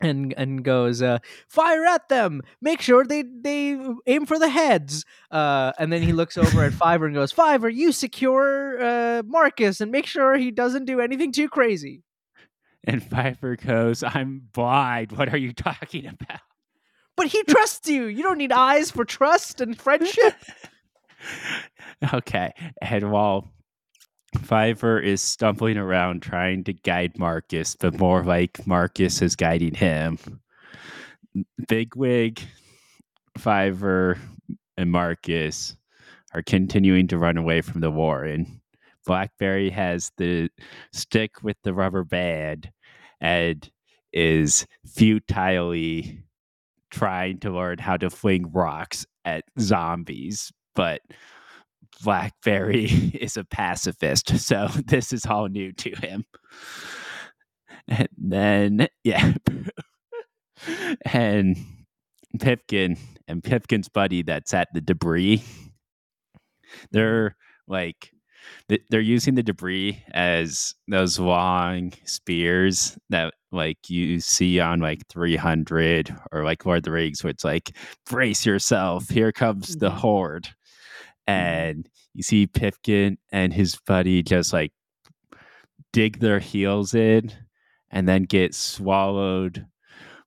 [0.00, 2.42] and and goes, uh, "Fire at them!
[2.60, 6.72] Make sure they they aim for the heads." Uh, and then he looks over at
[6.74, 11.32] Fiver and goes, "Fiver, you secure uh, Marcus and make sure he doesn't do anything
[11.32, 12.02] too crazy."
[12.84, 15.12] And Fiver goes, "I'm blind.
[15.12, 16.40] What are you talking about?"
[17.16, 18.04] But he trusts you.
[18.04, 20.34] You don't need eyes for trust and friendship.
[22.14, 23.50] okay, and while
[24.38, 30.18] Fiver is stumbling around trying to guide Marcus, but more like Marcus is guiding him.
[31.68, 32.40] Bigwig,
[33.36, 34.18] Fiver,
[34.76, 35.76] and Marcus
[36.32, 38.60] are continuing to run away from the Warren.
[39.04, 40.50] Blackberry has the
[40.92, 42.70] stick with the rubber band
[43.20, 43.70] and
[44.12, 46.22] is futilely
[46.90, 51.00] trying to learn how to fling rocks at zombies, but
[52.02, 52.84] Blackberry
[53.20, 56.24] is a pacifist, so this is all new to him.
[57.88, 59.34] And then, yeah.
[61.04, 61.56] and
[62.40, 65.42] Pipkin and Pipkin's buddy that's at the debris,
[66.90, 67.36] they're
[67.68, 68.10] like,
[68.90, 76.14] they're using the debris as those long spears that like you see on like 300
[76.32, 77.76] or like Lord of the Rings, where it's like,
[78.08, 79.98] brace yourself, here comes the mm-hmm.
[79.98, 80.48] horde.
[81.28, 81.40] Mm-hmm.
[81.40, 84.72] and you see Pipkin and his buddy just like
[85.92, 87.32] dig their heels in
[87.90, 89.66] and then get swallowed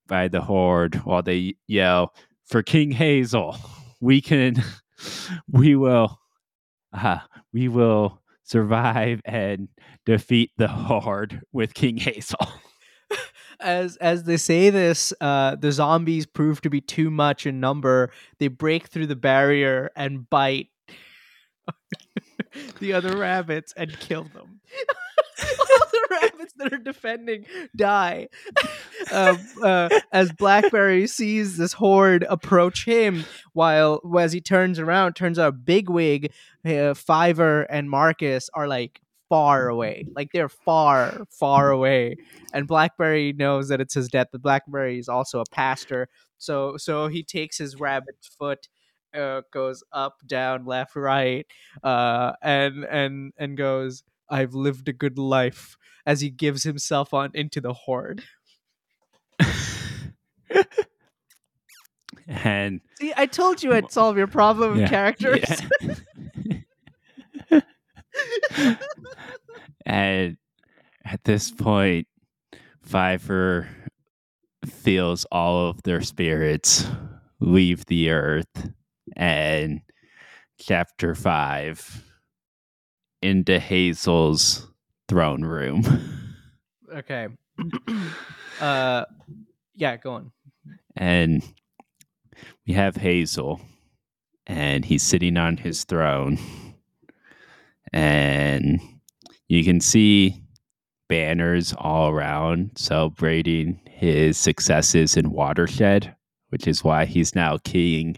[0.08, 2.14] by the horde while they yell
[2.46, 3.56] for King Hazel.
[4.02, 4.64] We can,
[5.48, 6.20] we will,
[6.92, 7.20] uh,
[7.54, 9.70] we will survive and
[10.06, 12.46] defeat the horde with King Hazel.
[13.60, 18.12] as as they say this, uh, the zombies prove to be too much in number.
[18.40, 20.68] They break through the barrier and bite
[22.80, 24.62] the other rabbits and kill them.
[25.42, 28.30] All the rabbits that are defending die.
[29.12, 35.40] Um, uh, as Blackberry sees this horde approach him, while as he turns around, turns
[35.40, 36.32] out Bigwig,
[36.64, 40.06] uh, Fiver, and Marcus are like far away.
[40.16, 42.18] Like they're far, far away.
[42.54, 46.10] And Blackberry knows that it's his death, but Blackberry is also a pastor.
[46.38, 48.68] So so he takes his rabbit's foot
[49.14, 51.46] uh, goes up, down, left, right,
[51.84, 57.32] uh, and and and goes, "I've lived a good life." As he gives himself on
[57.36, 58.24] into the horde.
[62.28, 65.62] and see, I told you I'd solve your problem yeah, of characters.
[67.52, 67.62] Yeah.
[69.86, 70.38] and
[71.06, 72.08] at this point,
[72.82, 73.68] Fiver
[74.66, 76.88] feels all of their spirits
[77.40, 78.72] leave the earth
[79.20, 79.82] and
[80.58, 82.04] chapter five
[83.22, 84.68] into Hazel's
[85.10, 85.84] throne room.
[86.96, 87.28] Okay.
[88.62, 89.06] uh
[89.76, 90.32] yeah, go on.
[90.96, 91.44] And
[92.66, 93.62] we have Hazel
[94.48, 96.40] and he's sitting on his throne.
[97.92, 98.80] And
[99.50, 100.42] you can see
[101.10, 106.14] banners all around celebrating his successes in Watership,
[106.50, 108.18] which is why he's now king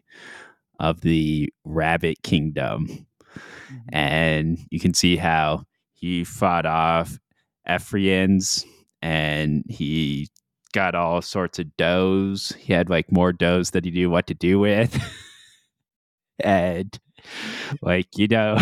[0.82, 2.88] of the Rabbit Kingdom.
[2.88, 3.76] Mm-hmm.
[3.94, 5.63] And you can see how
[5.94, 7.20] he fought off
[7.70, 8.65] Efrafans
[9.02, 10.28] and he
[10.74, 12.54] got all sorts of doughs.
[12.58, 15.00] He had like more doughs that he knew what to do with.
[16.39, 17.00] and
[17.82, 18.58] like, you know,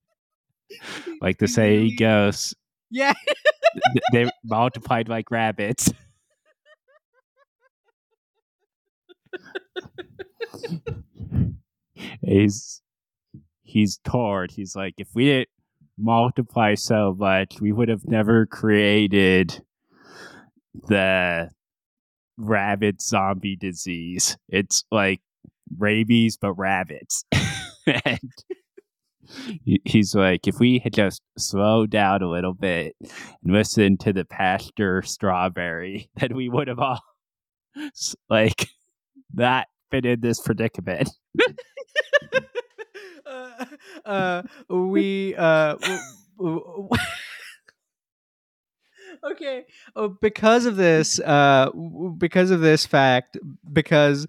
[1.20, 2.54] like the saying goes,
[2.88, 3.14] yeah,
[4.12, 5.92] they multiplied like rabbits.
[12.22, 12.82] He's
[13.62, 14.48] he's torn.
[14.50, 15.48] He's like, if we didn't
[15.98, 19.62] multiply so much, we would have never created
[20.88, 21.50] the
[22.36, 24.36] rabbit zombie disease.
[24.48, 25.20] It's like
[25.78, 27.24] rabies, but rabbits.
[27.86, 28.20] and
[29.84, 34.24] he's like, if we had just slowed down a little bit and listened to the
[34.24, 37.00] pasture strawberry, then we would have all
[38.28, 38.68] like
[39.34, 41.08] that been in this predicament.
[43.26, 43.64] uh,
[44.04, 45.76] uh, we uh,
[49.24, 49.64] okay
[49.94, 51.70] oh, because of this uh
[52.18, 53.38] because of this fact
[53.72, 54.26] because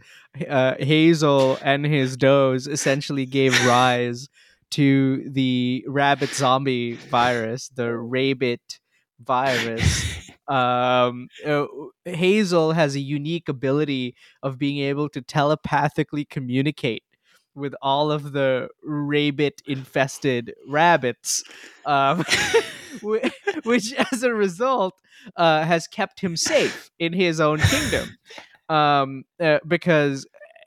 [0.47, 4.29] uh, hazel and his does essentially gave rise
[4.73, 8.79] to the rabbit zombie virus, the rabbit
[9.19, 11.65] virus, um, uh,
[12.05, 17.03] Hazel has a unique ability of being able to telepathically communicate
[17.55, 21.43] with all of the rabbit infested rabbits,
[21.85, 22.23] um,
[23.63, 24.95] which as a result
[25.37, 28.17] uh, has kept him safe in his own kingdom.
[28.69, 30.25] Um, uh, because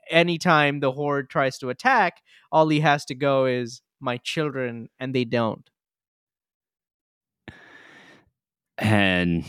[0.09, 2.21] anytime the horde tries to attack,
[2.51, 5.69] all he has to go is my children, and they don't.
[8.77, 9.43] And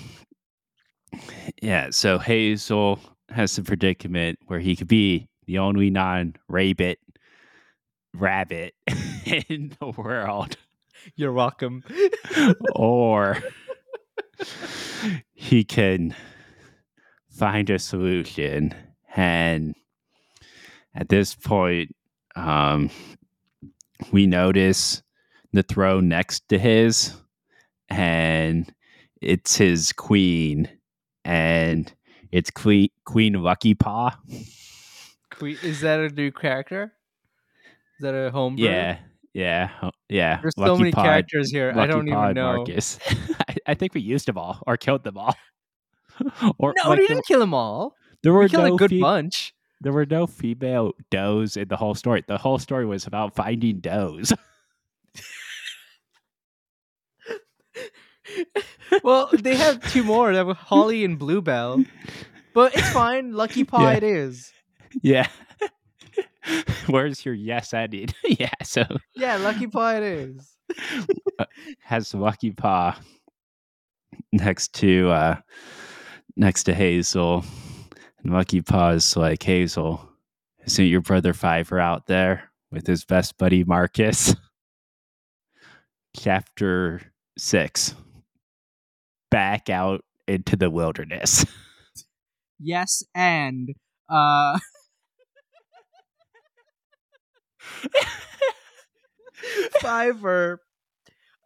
[1.60, 2.98] yeah, so Hazel
[3.30, 6.98] has the predicament where he could be the only non rabbit
[8.14, 8.74] rabbit
[9.48, 10.56] in the world,
[11.14, 11.84] You're welcome.
[12.74, 13.38] or
[15.34, 16.14] he can
[17.30, 18.74] find a solution.
[19.16, 19.74] And
[20.94, 21.94] at this point,
[22.36, 22.90] um,
[24.12, 25.02] we notice
[25.52, 27.14] the throne next to his,
[27.88, 28.72] and
[29.20, 30.68] it's his queen,
[31.24, 31.92] and
[32.32, 34.16] it's Queen Queen Lucky Paw.
[35.30, 36.92] Que- Is that a new character?
[37.98, 38.56] Is that a home?
[38.58, 38.98] Yeah,
[39.34, 39.70] yeah,
[40.08, 40.40] yeah.
[40.40, 41.72] There's so many characters here.
[41.76, 42.56] I don't even know.
[42.56, 42.98] Marcus.
[43.48, 45.34] I, I think we used them all or killed them all.
[46.58, 47.94] or No, like, we didn't kill them all.
[48.22, 49.54] there were We killed no a good fe- bunch.
[49.80, 52.24] there were no female does in the whole story.
[52.26, 54.32] The whole story was about finding does.
[59.02, 60.32] well, they have two more.
[60.32, 61.84] They have Holly and Bluebell,
[62.54, 63.32] but it's fine.
[63.32, 63.96] Lucky Paw Yeah.
[63.96, 64.52] it is.
[65.02, 65.28] yeah.
[66.86, 68.08] Where's your yes ending?
[68.24, 68.84] yeah, so
[69.14, 70.56] Yeah, Lucky Paw it is.
[71.80, 72.98] has Lucky Paw
[74.32, 75.36] next to uh
[76.36, 77.44] next to Hazel.
[78.22, 80.08] And Lucky Paw is like, Hazel,
[80.64, 84.34] isn't your brother Fiver out there with his best buddy Marcus?
[86.16, 87.00] Chapter
[87.36, 87.94] six.
[89.30, 91.44] Back out into the wilderness.
[92.60, 93.70] Yes, and
[94.08, 94.58] uh,
[99.80, 100.60] Fiver,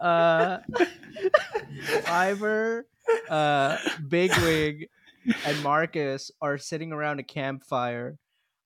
[0.00, 0.58] uh,
[2.02, 2.86] Fiver,
[3.28, 3.76] uh,
[4.08, 4.88] Bigwig,
[5.46, 8.16] and Marcus are sitting around a campfire.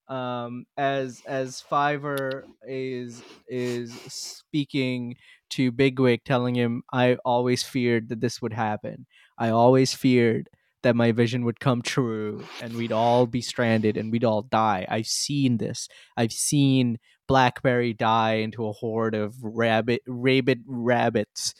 [0.08, 5.16] Um, as as Fiver is is speaking
[5.50, 9.06] to Bigwig, telling him, "I always feared that this would happen.
[9.38, 10.48] I always feared
[10.82, 14.86] that my vision would come true and we'd all be stranded and we'd all die.
[14.88, 15.88] I've seen this.
[16.16, 21.54] I've seen Blackberry die into a horde of rabbit rabid rabbits.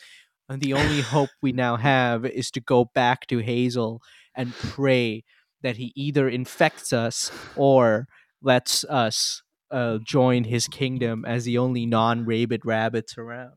[0.49, 4.01] And the only hope we now have is to go back to Hazel
[4.37, 5.25] and pray
[5.63, 8.07] that he either infects us or
[8.41, 13.55] lets us uh, join his kingdom as the only non-rabid rabbits around.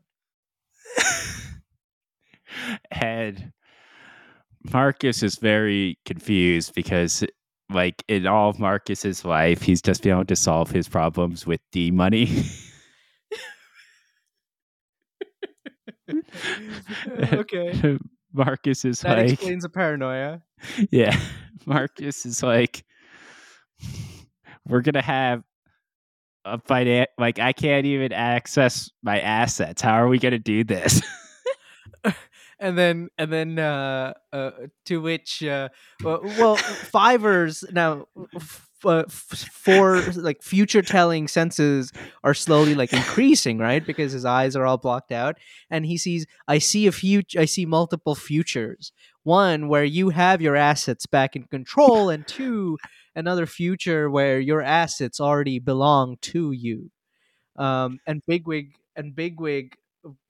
[2.90, 3.52] and
[4.72, 7.24] Marcus is very confused because,
[7.70, 11.60] like, in all of Marcus's life, he's just been able to solve his problems with
[11.72, 12.44] D money.
[17.32, 17.98] okay.
[18.32, 20.42] Marcus is That like, explains the paranoia.
[20.90, 21.18] yeah,
[21.66, 22.84] Marcus is like,
[24.66, 25.42] we're gonna have
[26.44, 29.82] a finan like I can't even access my assets.
[29.82, 31.02] How are we gonna do this?
[32.60, 34.50] and then and then uh, uh
[34.86, 35.68] to which uh
[36.02, 41.92] well, well fivers now f- uh, for like future telling senses
[42.24, 45.36] are slowly like increasing right because his eyes are all blocked out
[45.68, 50.40] and he sees i see a future i see multiple futures one where you have
[50.40, 52.78] your assets back in control and two
[53.14, 56.90] another future where your assets already belong to you
[57.56, 59.74] um and bigwig and bigwig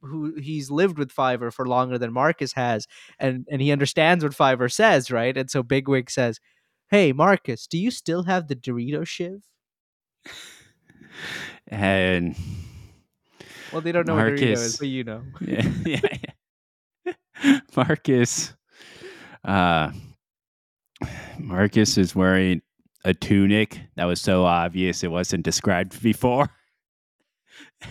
[0.02, 2.86] who he's lived with Fiver for longer than Marcus has,
[3.18, 5.36] and and he understands what Fiver says, right?
[5.36, 6.40] And so Bigwig says,
[6.90, 9.42] "Hey, Marcus, do you still have the Dorito shiv?"
[11.68, 12.36] and
[13.72, 15.22] Well, they don't know what Dorito Marcus- is, but you know.
[15.40, 16.00] yeah, yeah,
[17.04, 17.60] yeah.
[17.76, 18.52] Marcus,
[19.44, 19.92] uh,
[21.38, 22.60] Marcus is wearing
[23.04, 26.48] a tunic that was so obvious it wasn't described before.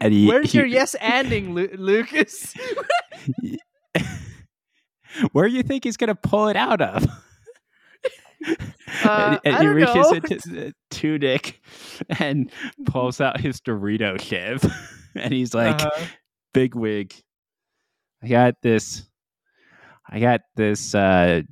[0.00, 2.54] And- he- Where's he- your yes ending, Lu- Lucas?
[5.32, 7.04] Where do you think he's gonna pull it out of?
[9.04, 10.10] Uh, and, and he reaches know.
[10.12, 11.60] into the tunic
[12.20, 12.50] and
[12.86, 14.62] pulls out his Dorito shiv,
[15.16, 16.04] and he's like, Uh-huh.
[16.54, 17.12] "Bigwig,
[18.22, 19.02] I got this.
[20.08, 20.94] I got this.
[20.94, 21.42] uh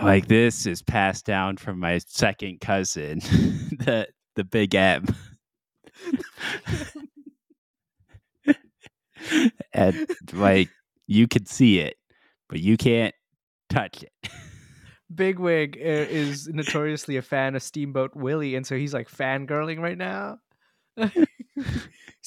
[0.00, 3.18] Like this is passed down from my second cousin,
[3.78, 5.06] the the Big M,
[9.72, 10.68] and like
[11.06, 11.96] you can see it,
[12.48, 13.14] but you can't
[13.68, 14.12] touch it.
[15.14, 19.98] Bigwig uh, is notoriously a fan of Steamboat Willie, and so he's like fangirling right
[19.98, 20.38] now.
[20.96, 21.10] he's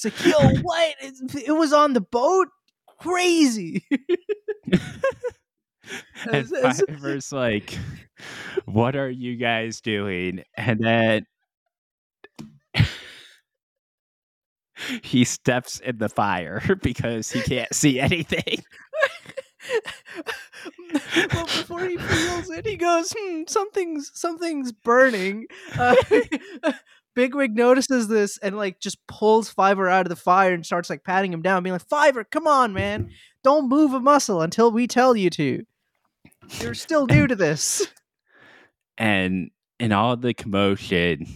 [0.04, 0.94] like, "Yo, what?
[1.00, 2.48] It, it was on the boat?
[3.00, 3.86] Crazy!"
[6.32, 7.78] and Fiver's like,
[8.66, 11.26] "What are you guys doing?" And then
[15.02, 18.62] he steps in the fire because he can't see anything.
[21.34, 25.94] well, before he feels it, he goes, "Hmm, something's something's burning." Uh,
[27.16, 31.02] Bigwig notices this and like just pulls Fiver out of the fire and starts like
[31.04, 33.10] patting him down, being like, "Fiver, come on, man,
[33.42, 35.64] don't move a muscle until we tell you to.
[36.60, 37.86] You're still new to this."
[38.98, 41.26] and in all the commotion,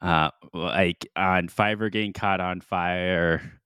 [0.00, 3.60] uh, like on Fiver getting caught on fire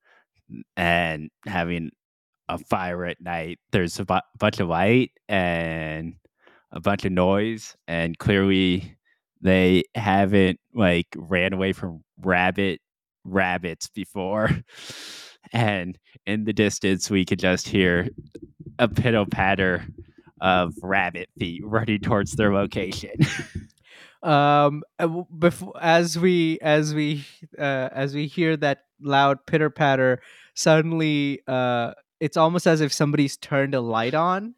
[0.76, 1.90] and having
[2.48, 6.14] a fire at night, there's a bu- bunch of light and
[6.72, 8.96] a bunch of noise, and clearly
[9.40, 12.80] they haven't like ran away from rabbit
[13.24, 14.50] rabbits before.
[15.52, 18.08] And in the distance, we could just hear
[18.78, 19.84] a pitter patter
[20.40, 23.14] of rabbit feet running towards their location.
[24.24, 24.82] um
[25.38, 27.24] before as we as we
[27.58, 30.18] uh as we hear that loud pitter patter
[30.54, 34.54] suddenly uh it's almost as if somebody's turned a light on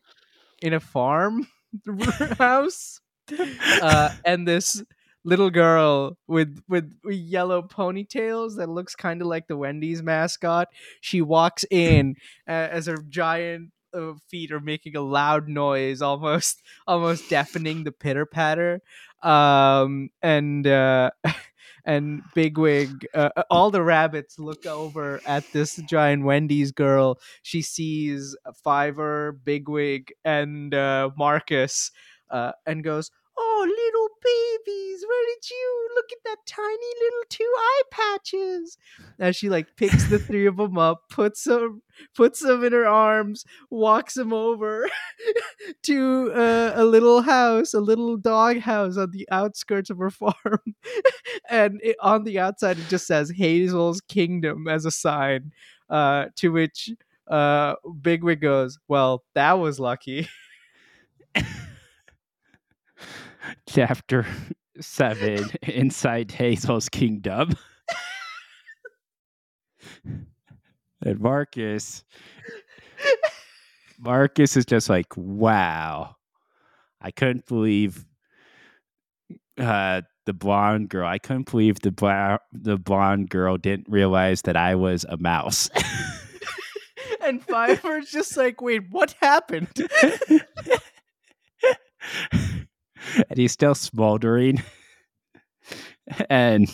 [0.63, 1.49] in a farm
[2.39, 3.01] house
[3.83, 4.85] uh and this
[5.25, 10.69] little girl with with yellow ponytails that looks kind of like the wendy's mascot
[11.01, 12.15] she walks in
[12.49, 17.93] uh, as her giant uh, feet are making a loud noise almost almost deafening the
[17.93, 18.81] pitter patter.
[19.23, 21.11] Um and uh
[21.85, 27.19] and bigwig uh, all the rabbits look over at this giant wendy's girl.
[27.43, 31.91] She sees fiver bigwig and uh marcus
[32.31, 37.53] uh and goes oh little babies where did you look at that tiny little two
[37.57, 38.79] eye patches
[39.19, 41.83] as she like picks the three of them up puts them
[42.15, 44.89] puts them in her arms walks them over
[45.83, 50.75] to uh, a little house, a little dog house on the outskirts of her farm.
[51.49, 55.53] and it, on the outside, it just says Hazel's Kingdom as a sign.
[55.89, 56.91] Uh, to which
[57.29, 60.29] uh, Bigwig goes, Well, that was lucky.
[63.69, 64.27] Chapter
[64.81, 67.57] 7 Inside Hazel's Kingdom.
[71.03, 72.05] and Marcus
[73.99, 76.17] Marcus is just like, wow.
[77.01, 78.05] I couldn't believe
[79.59, 81.07] uh the blonde girl.
[81.07, 85.71] I couldn't believe the bla- the blonde girl didn't realize that I was a mouse.
[87.23, 89.69] and Fiver's just like, Wait, what happened?
[93.31, 94.63] and he's still smoldering.
[96.31, 96.71] and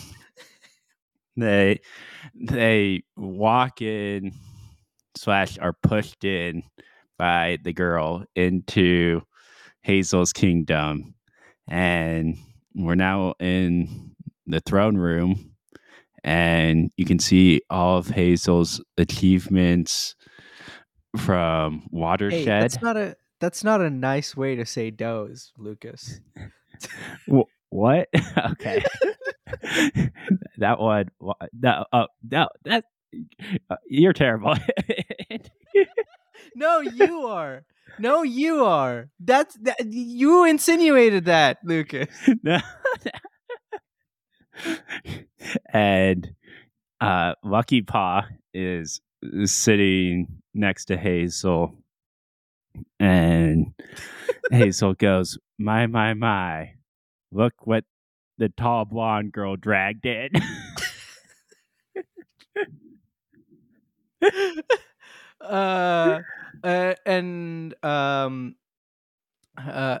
[1.35, 1.79] they
[2.35, 4.33] they walk in
[5.15, 6.63] slash are pushed in
[7.17, 9.21] by the girl into
[9.81, 11.15] Hazel's kingdom.
[11.67, 12.37] And
[12.75, 14.11] we're now in
[14.45, 15.53] the throne room
[16.23, 20.15] and you can see all of Hazel's achievements
[21.17, 22.63] from Hey, Watershed.
[22.63, 26.21] that's not a that's not a nice way to say does, Lucas.
[27.69, 28.07] What?
[28.51, 28.83] okay.
[30.59, 31.09] that one.
[31.51, 31.85] No.
[31.91, 32.47] Oh no.
[32.65, 32.83] That
[33.69, 34.55] uh, you're terrible.
[36.55, 37.63] No, you are.
[37.97, 39.09] No, you are.
[39.19, 39.77] That's that.
[39.87, 42.09] You insinuated that, Lucas.
[42.43, 42.59] no.
[45.73, 46.29] and
[47.01, 49.01] uh, Lucky Paw is
[49.45, 51.75] sitting next to Hazel,
[52.99, 53.73] and
[54.51, 56.73] Hazel goes, "My, my, my!
[57.31, 57.85] Look what
[58.37, 60.29] the tall blonde girl dragged in."
[65.41, 66.19] uh,
[66.63, 68.55] uh, and um,
[69.57, 69.99] uh,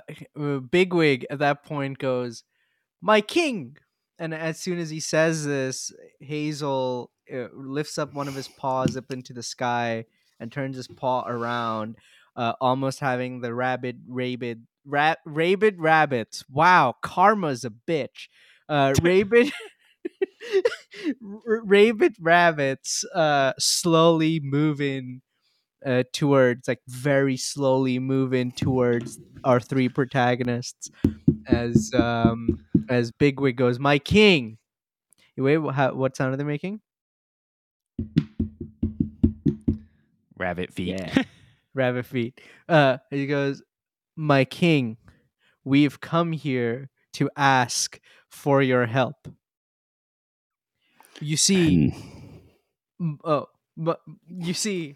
[0.71, 2.43] Bigwig at that point goes,
[3.01, 3.77] "My king!"
[4.19, 8.95] And as soon as he says this, Hazel uh, lifts up one of his paws
[8.95, 10.05] up into the sky
[10.39, 11.97] and turns his paw around,
[12.35, 16.43] uh, almost having the rabid, rabid, ra- rabid rabbits.
[16.49, 18.27] Wow, karma's a bitch.
[18.69, 19.51] Uh, rabid.
[21.47, 25.21] rabid rabbits uh slowly moving
[25.85, 30.91] uh towards like very slowly moving towards our three protagonists
[31.47, 32.59] as um
[32.89, 34.57] as bigwig goes my king
[35.35, 36.79] Wait, how, what sound are they making?
[40.37, 40.99] Rabbit feet.
[40.99, 41.23] Yeah.
[41.73, 42.39] Rabbit feet.
[42.69, 43.61] Uh, he goes,
[44.15, 44.97] "My king,
[45.63, 47.99] we've come here to ask
[48.29, 49.27] for your help.
[51.21, 51.95] You see,
[53.23, 53.47] oh,
[53.77, 54.95] but you see,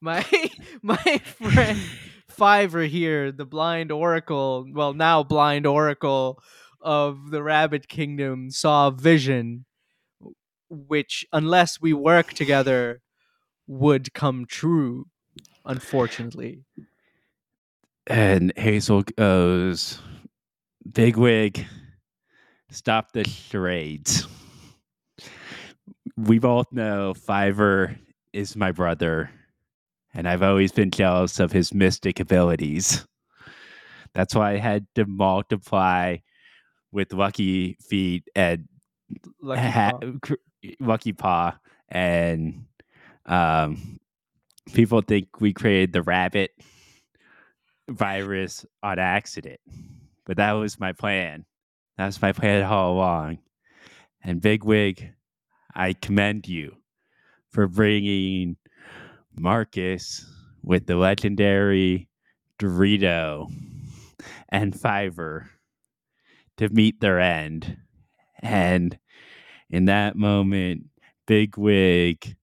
[0.00, 0.24] my
[0.82, 1.78] my friend
[2.28, 6.40] Fiver here, the blind oracle, well now blind oracle
[6.80, 9.66] of the Rabbit Kingdom, saw a vision,
[10.68, 13.02] which unless we work together,
[13.66, 15.06] would come true.
[15.64, 16.62] Unfortunately,
[18.06, 20.00] and Hazel goes,
[20.90, 21.66] Bigwig,
[22.70, 24.26] stop the charades.
[26.16, 27.96] We both know Fiver
[28.32, 29.30] is my brother,
[30.12, 33.06] and I've always been jealous of his mystic abilities.
[34.12, 36.18] That's why I had to multiply
[36.92, 38.68] with Lucky Feet and
[39.40, 40.34] lucky ha- Paw.
[40.78, 41.58] Lucky Paw,
[41.88, 42.66] and
[43.26, 43.98] um,
[44.72, 46.52] people think we created the rabbit
[47.88, 49.60] virus on accident,
[50.24, 51.44] but that was my plan.
[51.98, 53.38] That was my plan all along.
[54.22, 55.12] And Bigwig,
[55.74, 56.76] I commend you
[57.50, 58.56] for bringing
[59.36, 60.24] Marcus
[60.62, 62.08] with the legendary
[62.58, 63.52] Dorito
[64.48, 65.50] and Fiver
[66.56, 67.76] to meet their end.
[68.40, 68.98] And
[69.68, 70.84] in that moment,
[71.26, 72.36] Bigwig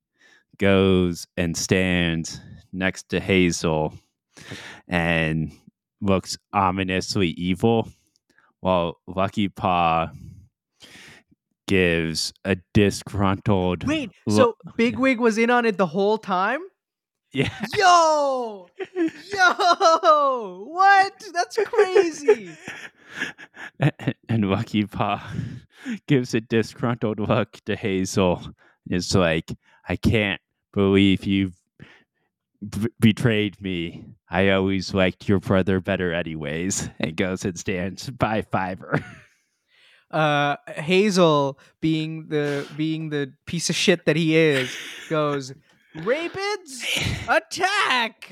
[0.62, 2.39] goes and stands
[2.72, 3.95] next to Hazel
[4.88, 5.51] and
[6.01, 7.89] looks ominously evil,
[8.59, 10.12] while Lucky Paw
[11.68, 14.36] gives a disgruntled Wait, look.
[14.38, 16.59] so oh, Bigwig was in on it the whole time?
[17.34, 17.49] yeah.
[17.76, 18.68] Yo!
[18.95, 20.66] Yo!
[20.68, 21.24] What?
[21.34, 22.51] That's crazy.
[24.30, 25.26] and Lucky Paw
[26.07, 28.53] gives a disgruntled look to Hazel.
[28.88, 29.51] It's like,
[29.88, 30.41] I can't
[30.74, 31.56] believe you've
[32.68, 34.06] b- betrayed me.
[34.30, 36.90] I always liked your brother better, anyways.
[37.00, 39.04] And goes and stands by Fiver.
[40.10, 44.76] Uh Hazel being the being the piece of shit that he is
[45.10, 45.54] goes,
[46.04, 46.86] "Rapids
[47.30, 48.30] attack!"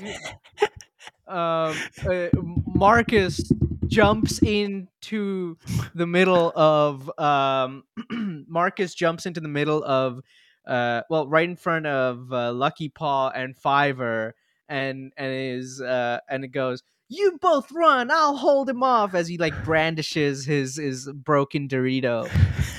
[1.26, 1.74] Um
[2.06, 2.28] uh,
[2.66, 3.50] Marcus
[3.86, 5.56] jumps into
[5.94, 7.84] the middle of um
[8.46, 10.20] Marcus jumps into the middle of
[10.66, 14.34] uh well right in front of uh, Lucky Paw and Fiver
[14.68, 19.26] and and is uh and it goes you both run i'll hold him off as
[19.26, 22.30] he like brandishes his his broken dorito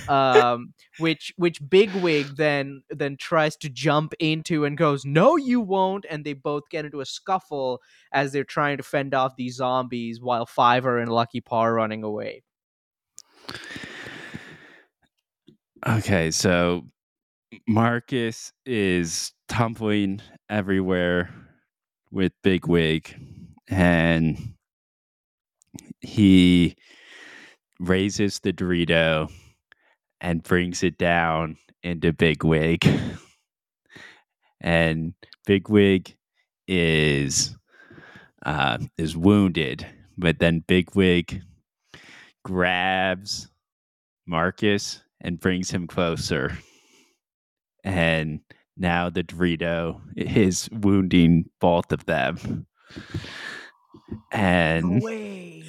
[0.09, 6.05] um which which bigwig then then tries to jump into and goes no you won't
[6.09, 7.82] and they both get into a scuffle
[8.13, 12.03] as they're trying to fend off these zombies while fiver and lucky paw are running
[12.03, 12.43] away.
[15.88, 16.86] Okay, so
[17.68, 21.30] Marcus is tumbling everywhere
[22.12, 23.16] with Bigwig,
[23.70, 24.55] and
[25.99, 26.76] he
[27.80, 29.32] raises the Dorito
[30.20, 32.88] and brings it down into Bigwig.
[34.59, 35.14] And
[35.47, 36.16] Bigwig
[36.68, 37.55] is
[38.45, 39.86] uh, is wounded,
[40.18, 41.41] but then Bigwig
[42.43, 43.49] grabs
[44.28, 46.57] Marcus and brings him closer.
[47.84, 48.41] And
[48.77, 52.67] now the Dorito is wounding both of them.
[54.32, 55.01] And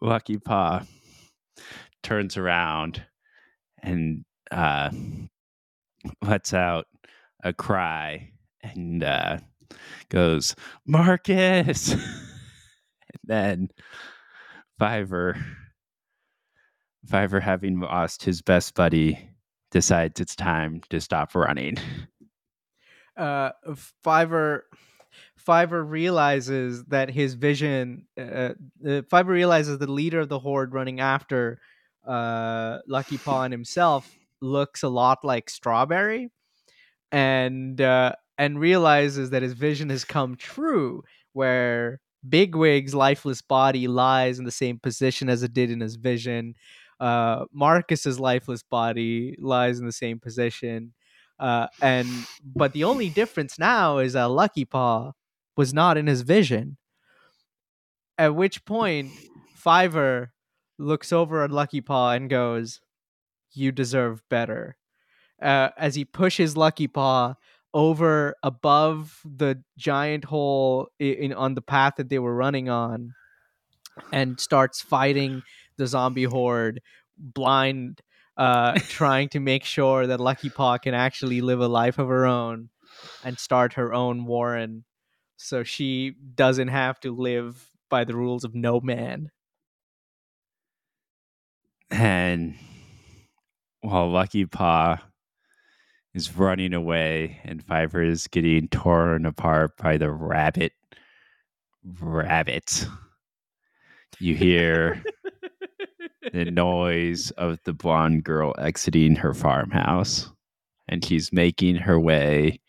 [0.00, 0.82] Lucky Paw
[2.02, 3.04] turns around
[3.82, 4.90] and uh,
[6.22, 6.86] lets out
[7.42, 8.30] a cry
[8.62, 9.38] and uh,
[10.08, 10.54] goes,
[10.86, 11.92] Marcus!
[11.92, 12.00] and
[13.24, 13.68] then
[14.78, 15.36] Fiver,
[17.06, 19.29] Fiver, having lost his best buddy,
[19.70, 21.76] decides it's time to stop running.
[23.16, 23.50] uh
[24.02, 24.66] fiver
[25.36, 28.50] fiver realizes that his vision uh,
[28.86, 31.60] uh fiver realizes the leader of the horde running after
[32.06, 36.30] uh lucky paw and himself looks a lot like strawberry
[37.12, 41.02] and uh and realizes that his vision has come true
[41.32, 46.54] where bigwig's lifeless body lies in the same position as it did in his vision
[47.00, 50.92] uh marcus's lifeless body lies in the same position
[51.38, 52.06] uh, and
[52.54, 55.12] but the only difference now is that Lucky Paw
[55.56, 56.76] was not in his vision.
[58.18, 59.12] At which point,
[59.56, 60.32] Fiver
[60.78, 62.80] looks over at Lucky Paw and goes,
[63.52, 64.76] "You deserve better."
[65.42, 67.34] Uh, as he pushes Lucky Paw
[67.74, 73.14] over above the giant hole i- in on the path that they were running on,
[74.12, 75.42] and starts fighting
[75.80, 76.80] the zombie horde
[77.18, 78.00] blind,
[78.36, 82.26] uh, trying to make sure that Lucky Paw can actually live a life of her
[82.26, 82.68] own
[83.24, 84.84] and start her own warren,
[85.36, 89.30] so she doesn't have to live by the rules of no man.
[91.90, 92.54] And
[93.80, 94.98] while Lucky Paw
[96.14, 100.72] is running away and Fiver is getting torn apart by the rabbit
[102.00, 102.86] rabbit,
[104.18, 105.02] you hear
[106.32, 110.30] the noise of the blonde girl exiting her farmhouse.
[110.88, 112.60] And she's making her way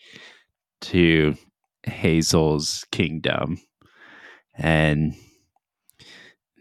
[0.82, 1.36] to
[1.84, 3.60] Hazel's kingdom.
[4.56, 5.16] And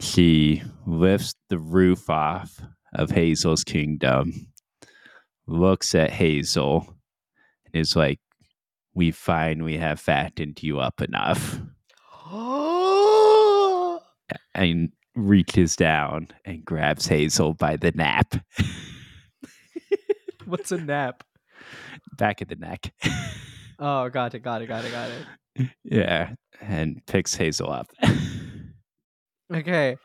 [0.00, 2.60] she lifts the roof off
[2.94, 4.48] of Hazel's kingdom,
[5.46, 6.96] looks at Hazel,
[7.66, 8.20] and is like,
[8.94, 11.60] We find we have fattened you up enough.
[14.54, 18.34] and reaches down and grabs Hazel by the nap.
[20.44, 21.24] What's a nap?
[22.16, 22.92] Back of the neck.
[23.78, 25.68] Oh, got it, got it, got it, got it.
[25.84, 26.34] yeah.
[26.60, 27.86] And picks Hazel up.
[29.52, 29.96] Okay.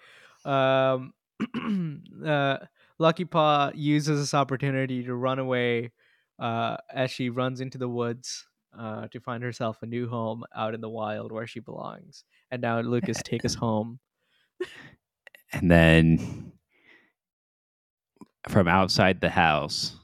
[0.43, 1.13] Um
[2.25, 2.57] uh
[2.97, 5.91] Lucky Paw uses this opportunity to run away
[6.39, 8.45] uh as she runs into the woods
[8.77, 12.23] uh to find herself a new home out in the wild where she belongs.
[12.51, 13.99] And now Lucas take us home.
[15.55, 16.51] And then
[18.49, 19.95] from outside the house,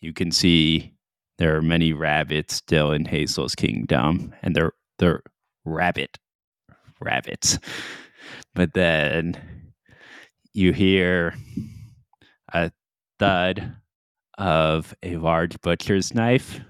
[0.00, 0.94] you can see
[1.38, 5.22] there are many rabbits still in Hazel's kingdom, and they're they're
[5.64, 6.18] rabbit
[7.00, 7.60] rabbits.
[8.52, 9.72] But then
[10.52, 11.34] you hear
[12.52, 12.72] a
[13.20, 13.76] thud
[14.36, 16.60] of a large butcher's knife,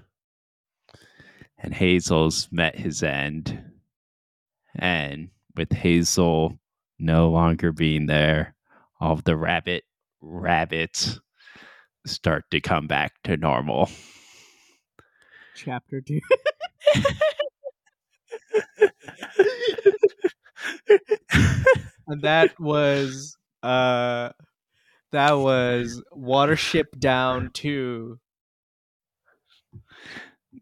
[1.57, 3.63] and Hazel's met his end.
[4.75, 6.59] And with Hazel
[6.99, 8.55] no longer being there,
[8.99, 9.83] all of the rabbit
[10.21, 11.19] rabbits
[12.05, 13.89] start to come back to normal.
[15.55, 16.19] Chapter two.
[22.07, 24.29] and that was uh
[25.11, 28.19] that was Watership Down 2.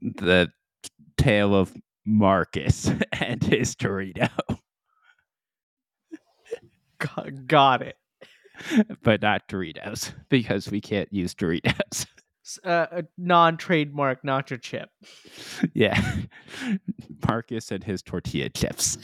[0.02, 0.50] The
[1.18, 1.74] tale of
[2.06, 4.30] Marcus and his Dorito.
[7.00, 7.98] Got, got it.
[9.04, 12.06] but not Doritos because we can't use Doritos.
[12.64, 14.88] Uh, a non-trademark nacho chip.
[15.74, 16.02] yeah.
[17.28, 18.98] Marcus and his tortilla chips.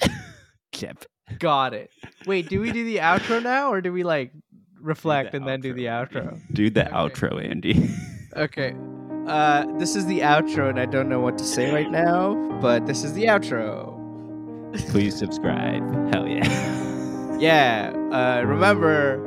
[0.72, 1.04] Chip.
[1.40, 1.90] Got it.
[2.26, 4.32] Wait, do we do the outro now or do we like
[4.80, 6.40] reflect the and then do the outro, outro?
[6.54, 6.96] Do the Okay.
[7.28, 7.90] outro, Andy.
[8.38, 8.74] Okay.
[9.28, 12.86] Uh this is the outro and I don't know what to say right now, but
[12.86, 13.92] this is the outro.
[14.90, 15.84] Please subscribe.
[16.14, 16.73] Hell yeah.
[17.44, 19.20] Yeah, uh remember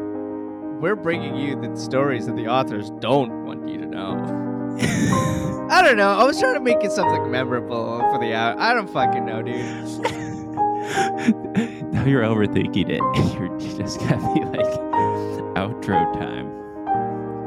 [0.80, 4.14] we're bringing you the stories that the authors don't want you to know.
[5.70, 6.12] I don't know.
[6.12, 8.58] I was trying to make it something memorable for the out.
[8.58, 9.56] I don't fucking know, dude.
[11.92, 13.02] now you're overthinking it.
[13.38, 14.64] You're you just gotta be like
[15.56, 16.50] outro time.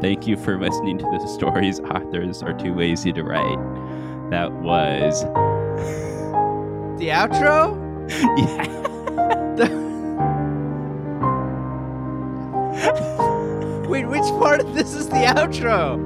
[0.02, 3.58] Thank you for listening to the stories authors are too lazy to write.
[4.30, 5.24] That was
[7.00, 7.76] The outro?
[8.38, 8.86] yeah.
[14.06, 16.04] Which part of this is the outro?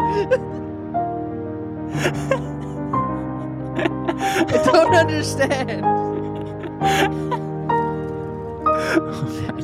[4.26, 5.84] I don't understand.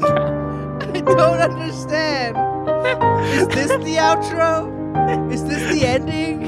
[0.04, 0.36] oh.
[0.82, 2.38] I don't understand.
[3.36, 5.32] Is this the outro?
[5.32, 6.48] Is this the ending?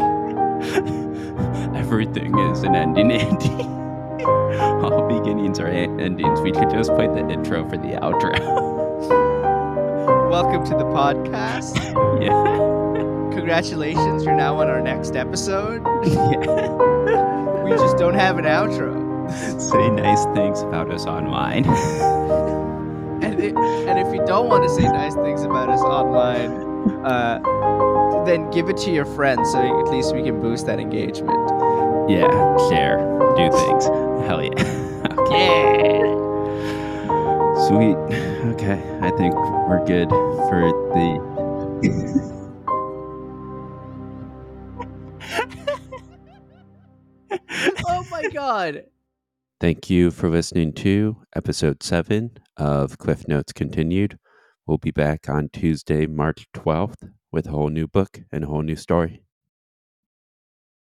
[1.76, 3.50] Everything is an ending, Andy.
[4.26, 6.42] All beginnings are endings.
[6.42, 8.71] We could just play the intro for the outro.
[10.32, 11.76] Welcome to the podcast.
[12.22, 13.34] yeah.
[13.36, 15.86] Congratulations, you're now on our next episode.
[16.06, 16.70] yeah.
[17.66, 19.30] We just don't have an outro.
[19.60, 21.66] Say nice things about us online.
[23.22, 28.24] And, it, and if you don't want to say nice things about us online, uh,
[28.26, 31.38] then give it to your friends so at least we can boost that engagement.
[32.10, 32.30] yeah,
[32.70, 32.98] share,
[33.36, 33.86] do things.
[34.26, 35.08] Hell yeah.
[35.20, 36.00] okay.
[36.00, 36.21] Yeah.
[37.72, 37.96] Sweet.
[38.52, 39.34] Okay, I think
[39.70, 41.82] we're good for the.
[47.88, 48.84] Oh my god.
[49.62, 54.20] Thank you for listening to episode seven of Cliff Notes Continued.
[54.68, 58.64] We'll be back on Tuesday, March 12th with a whole new book and a whole
[58.64, 59.24] new story.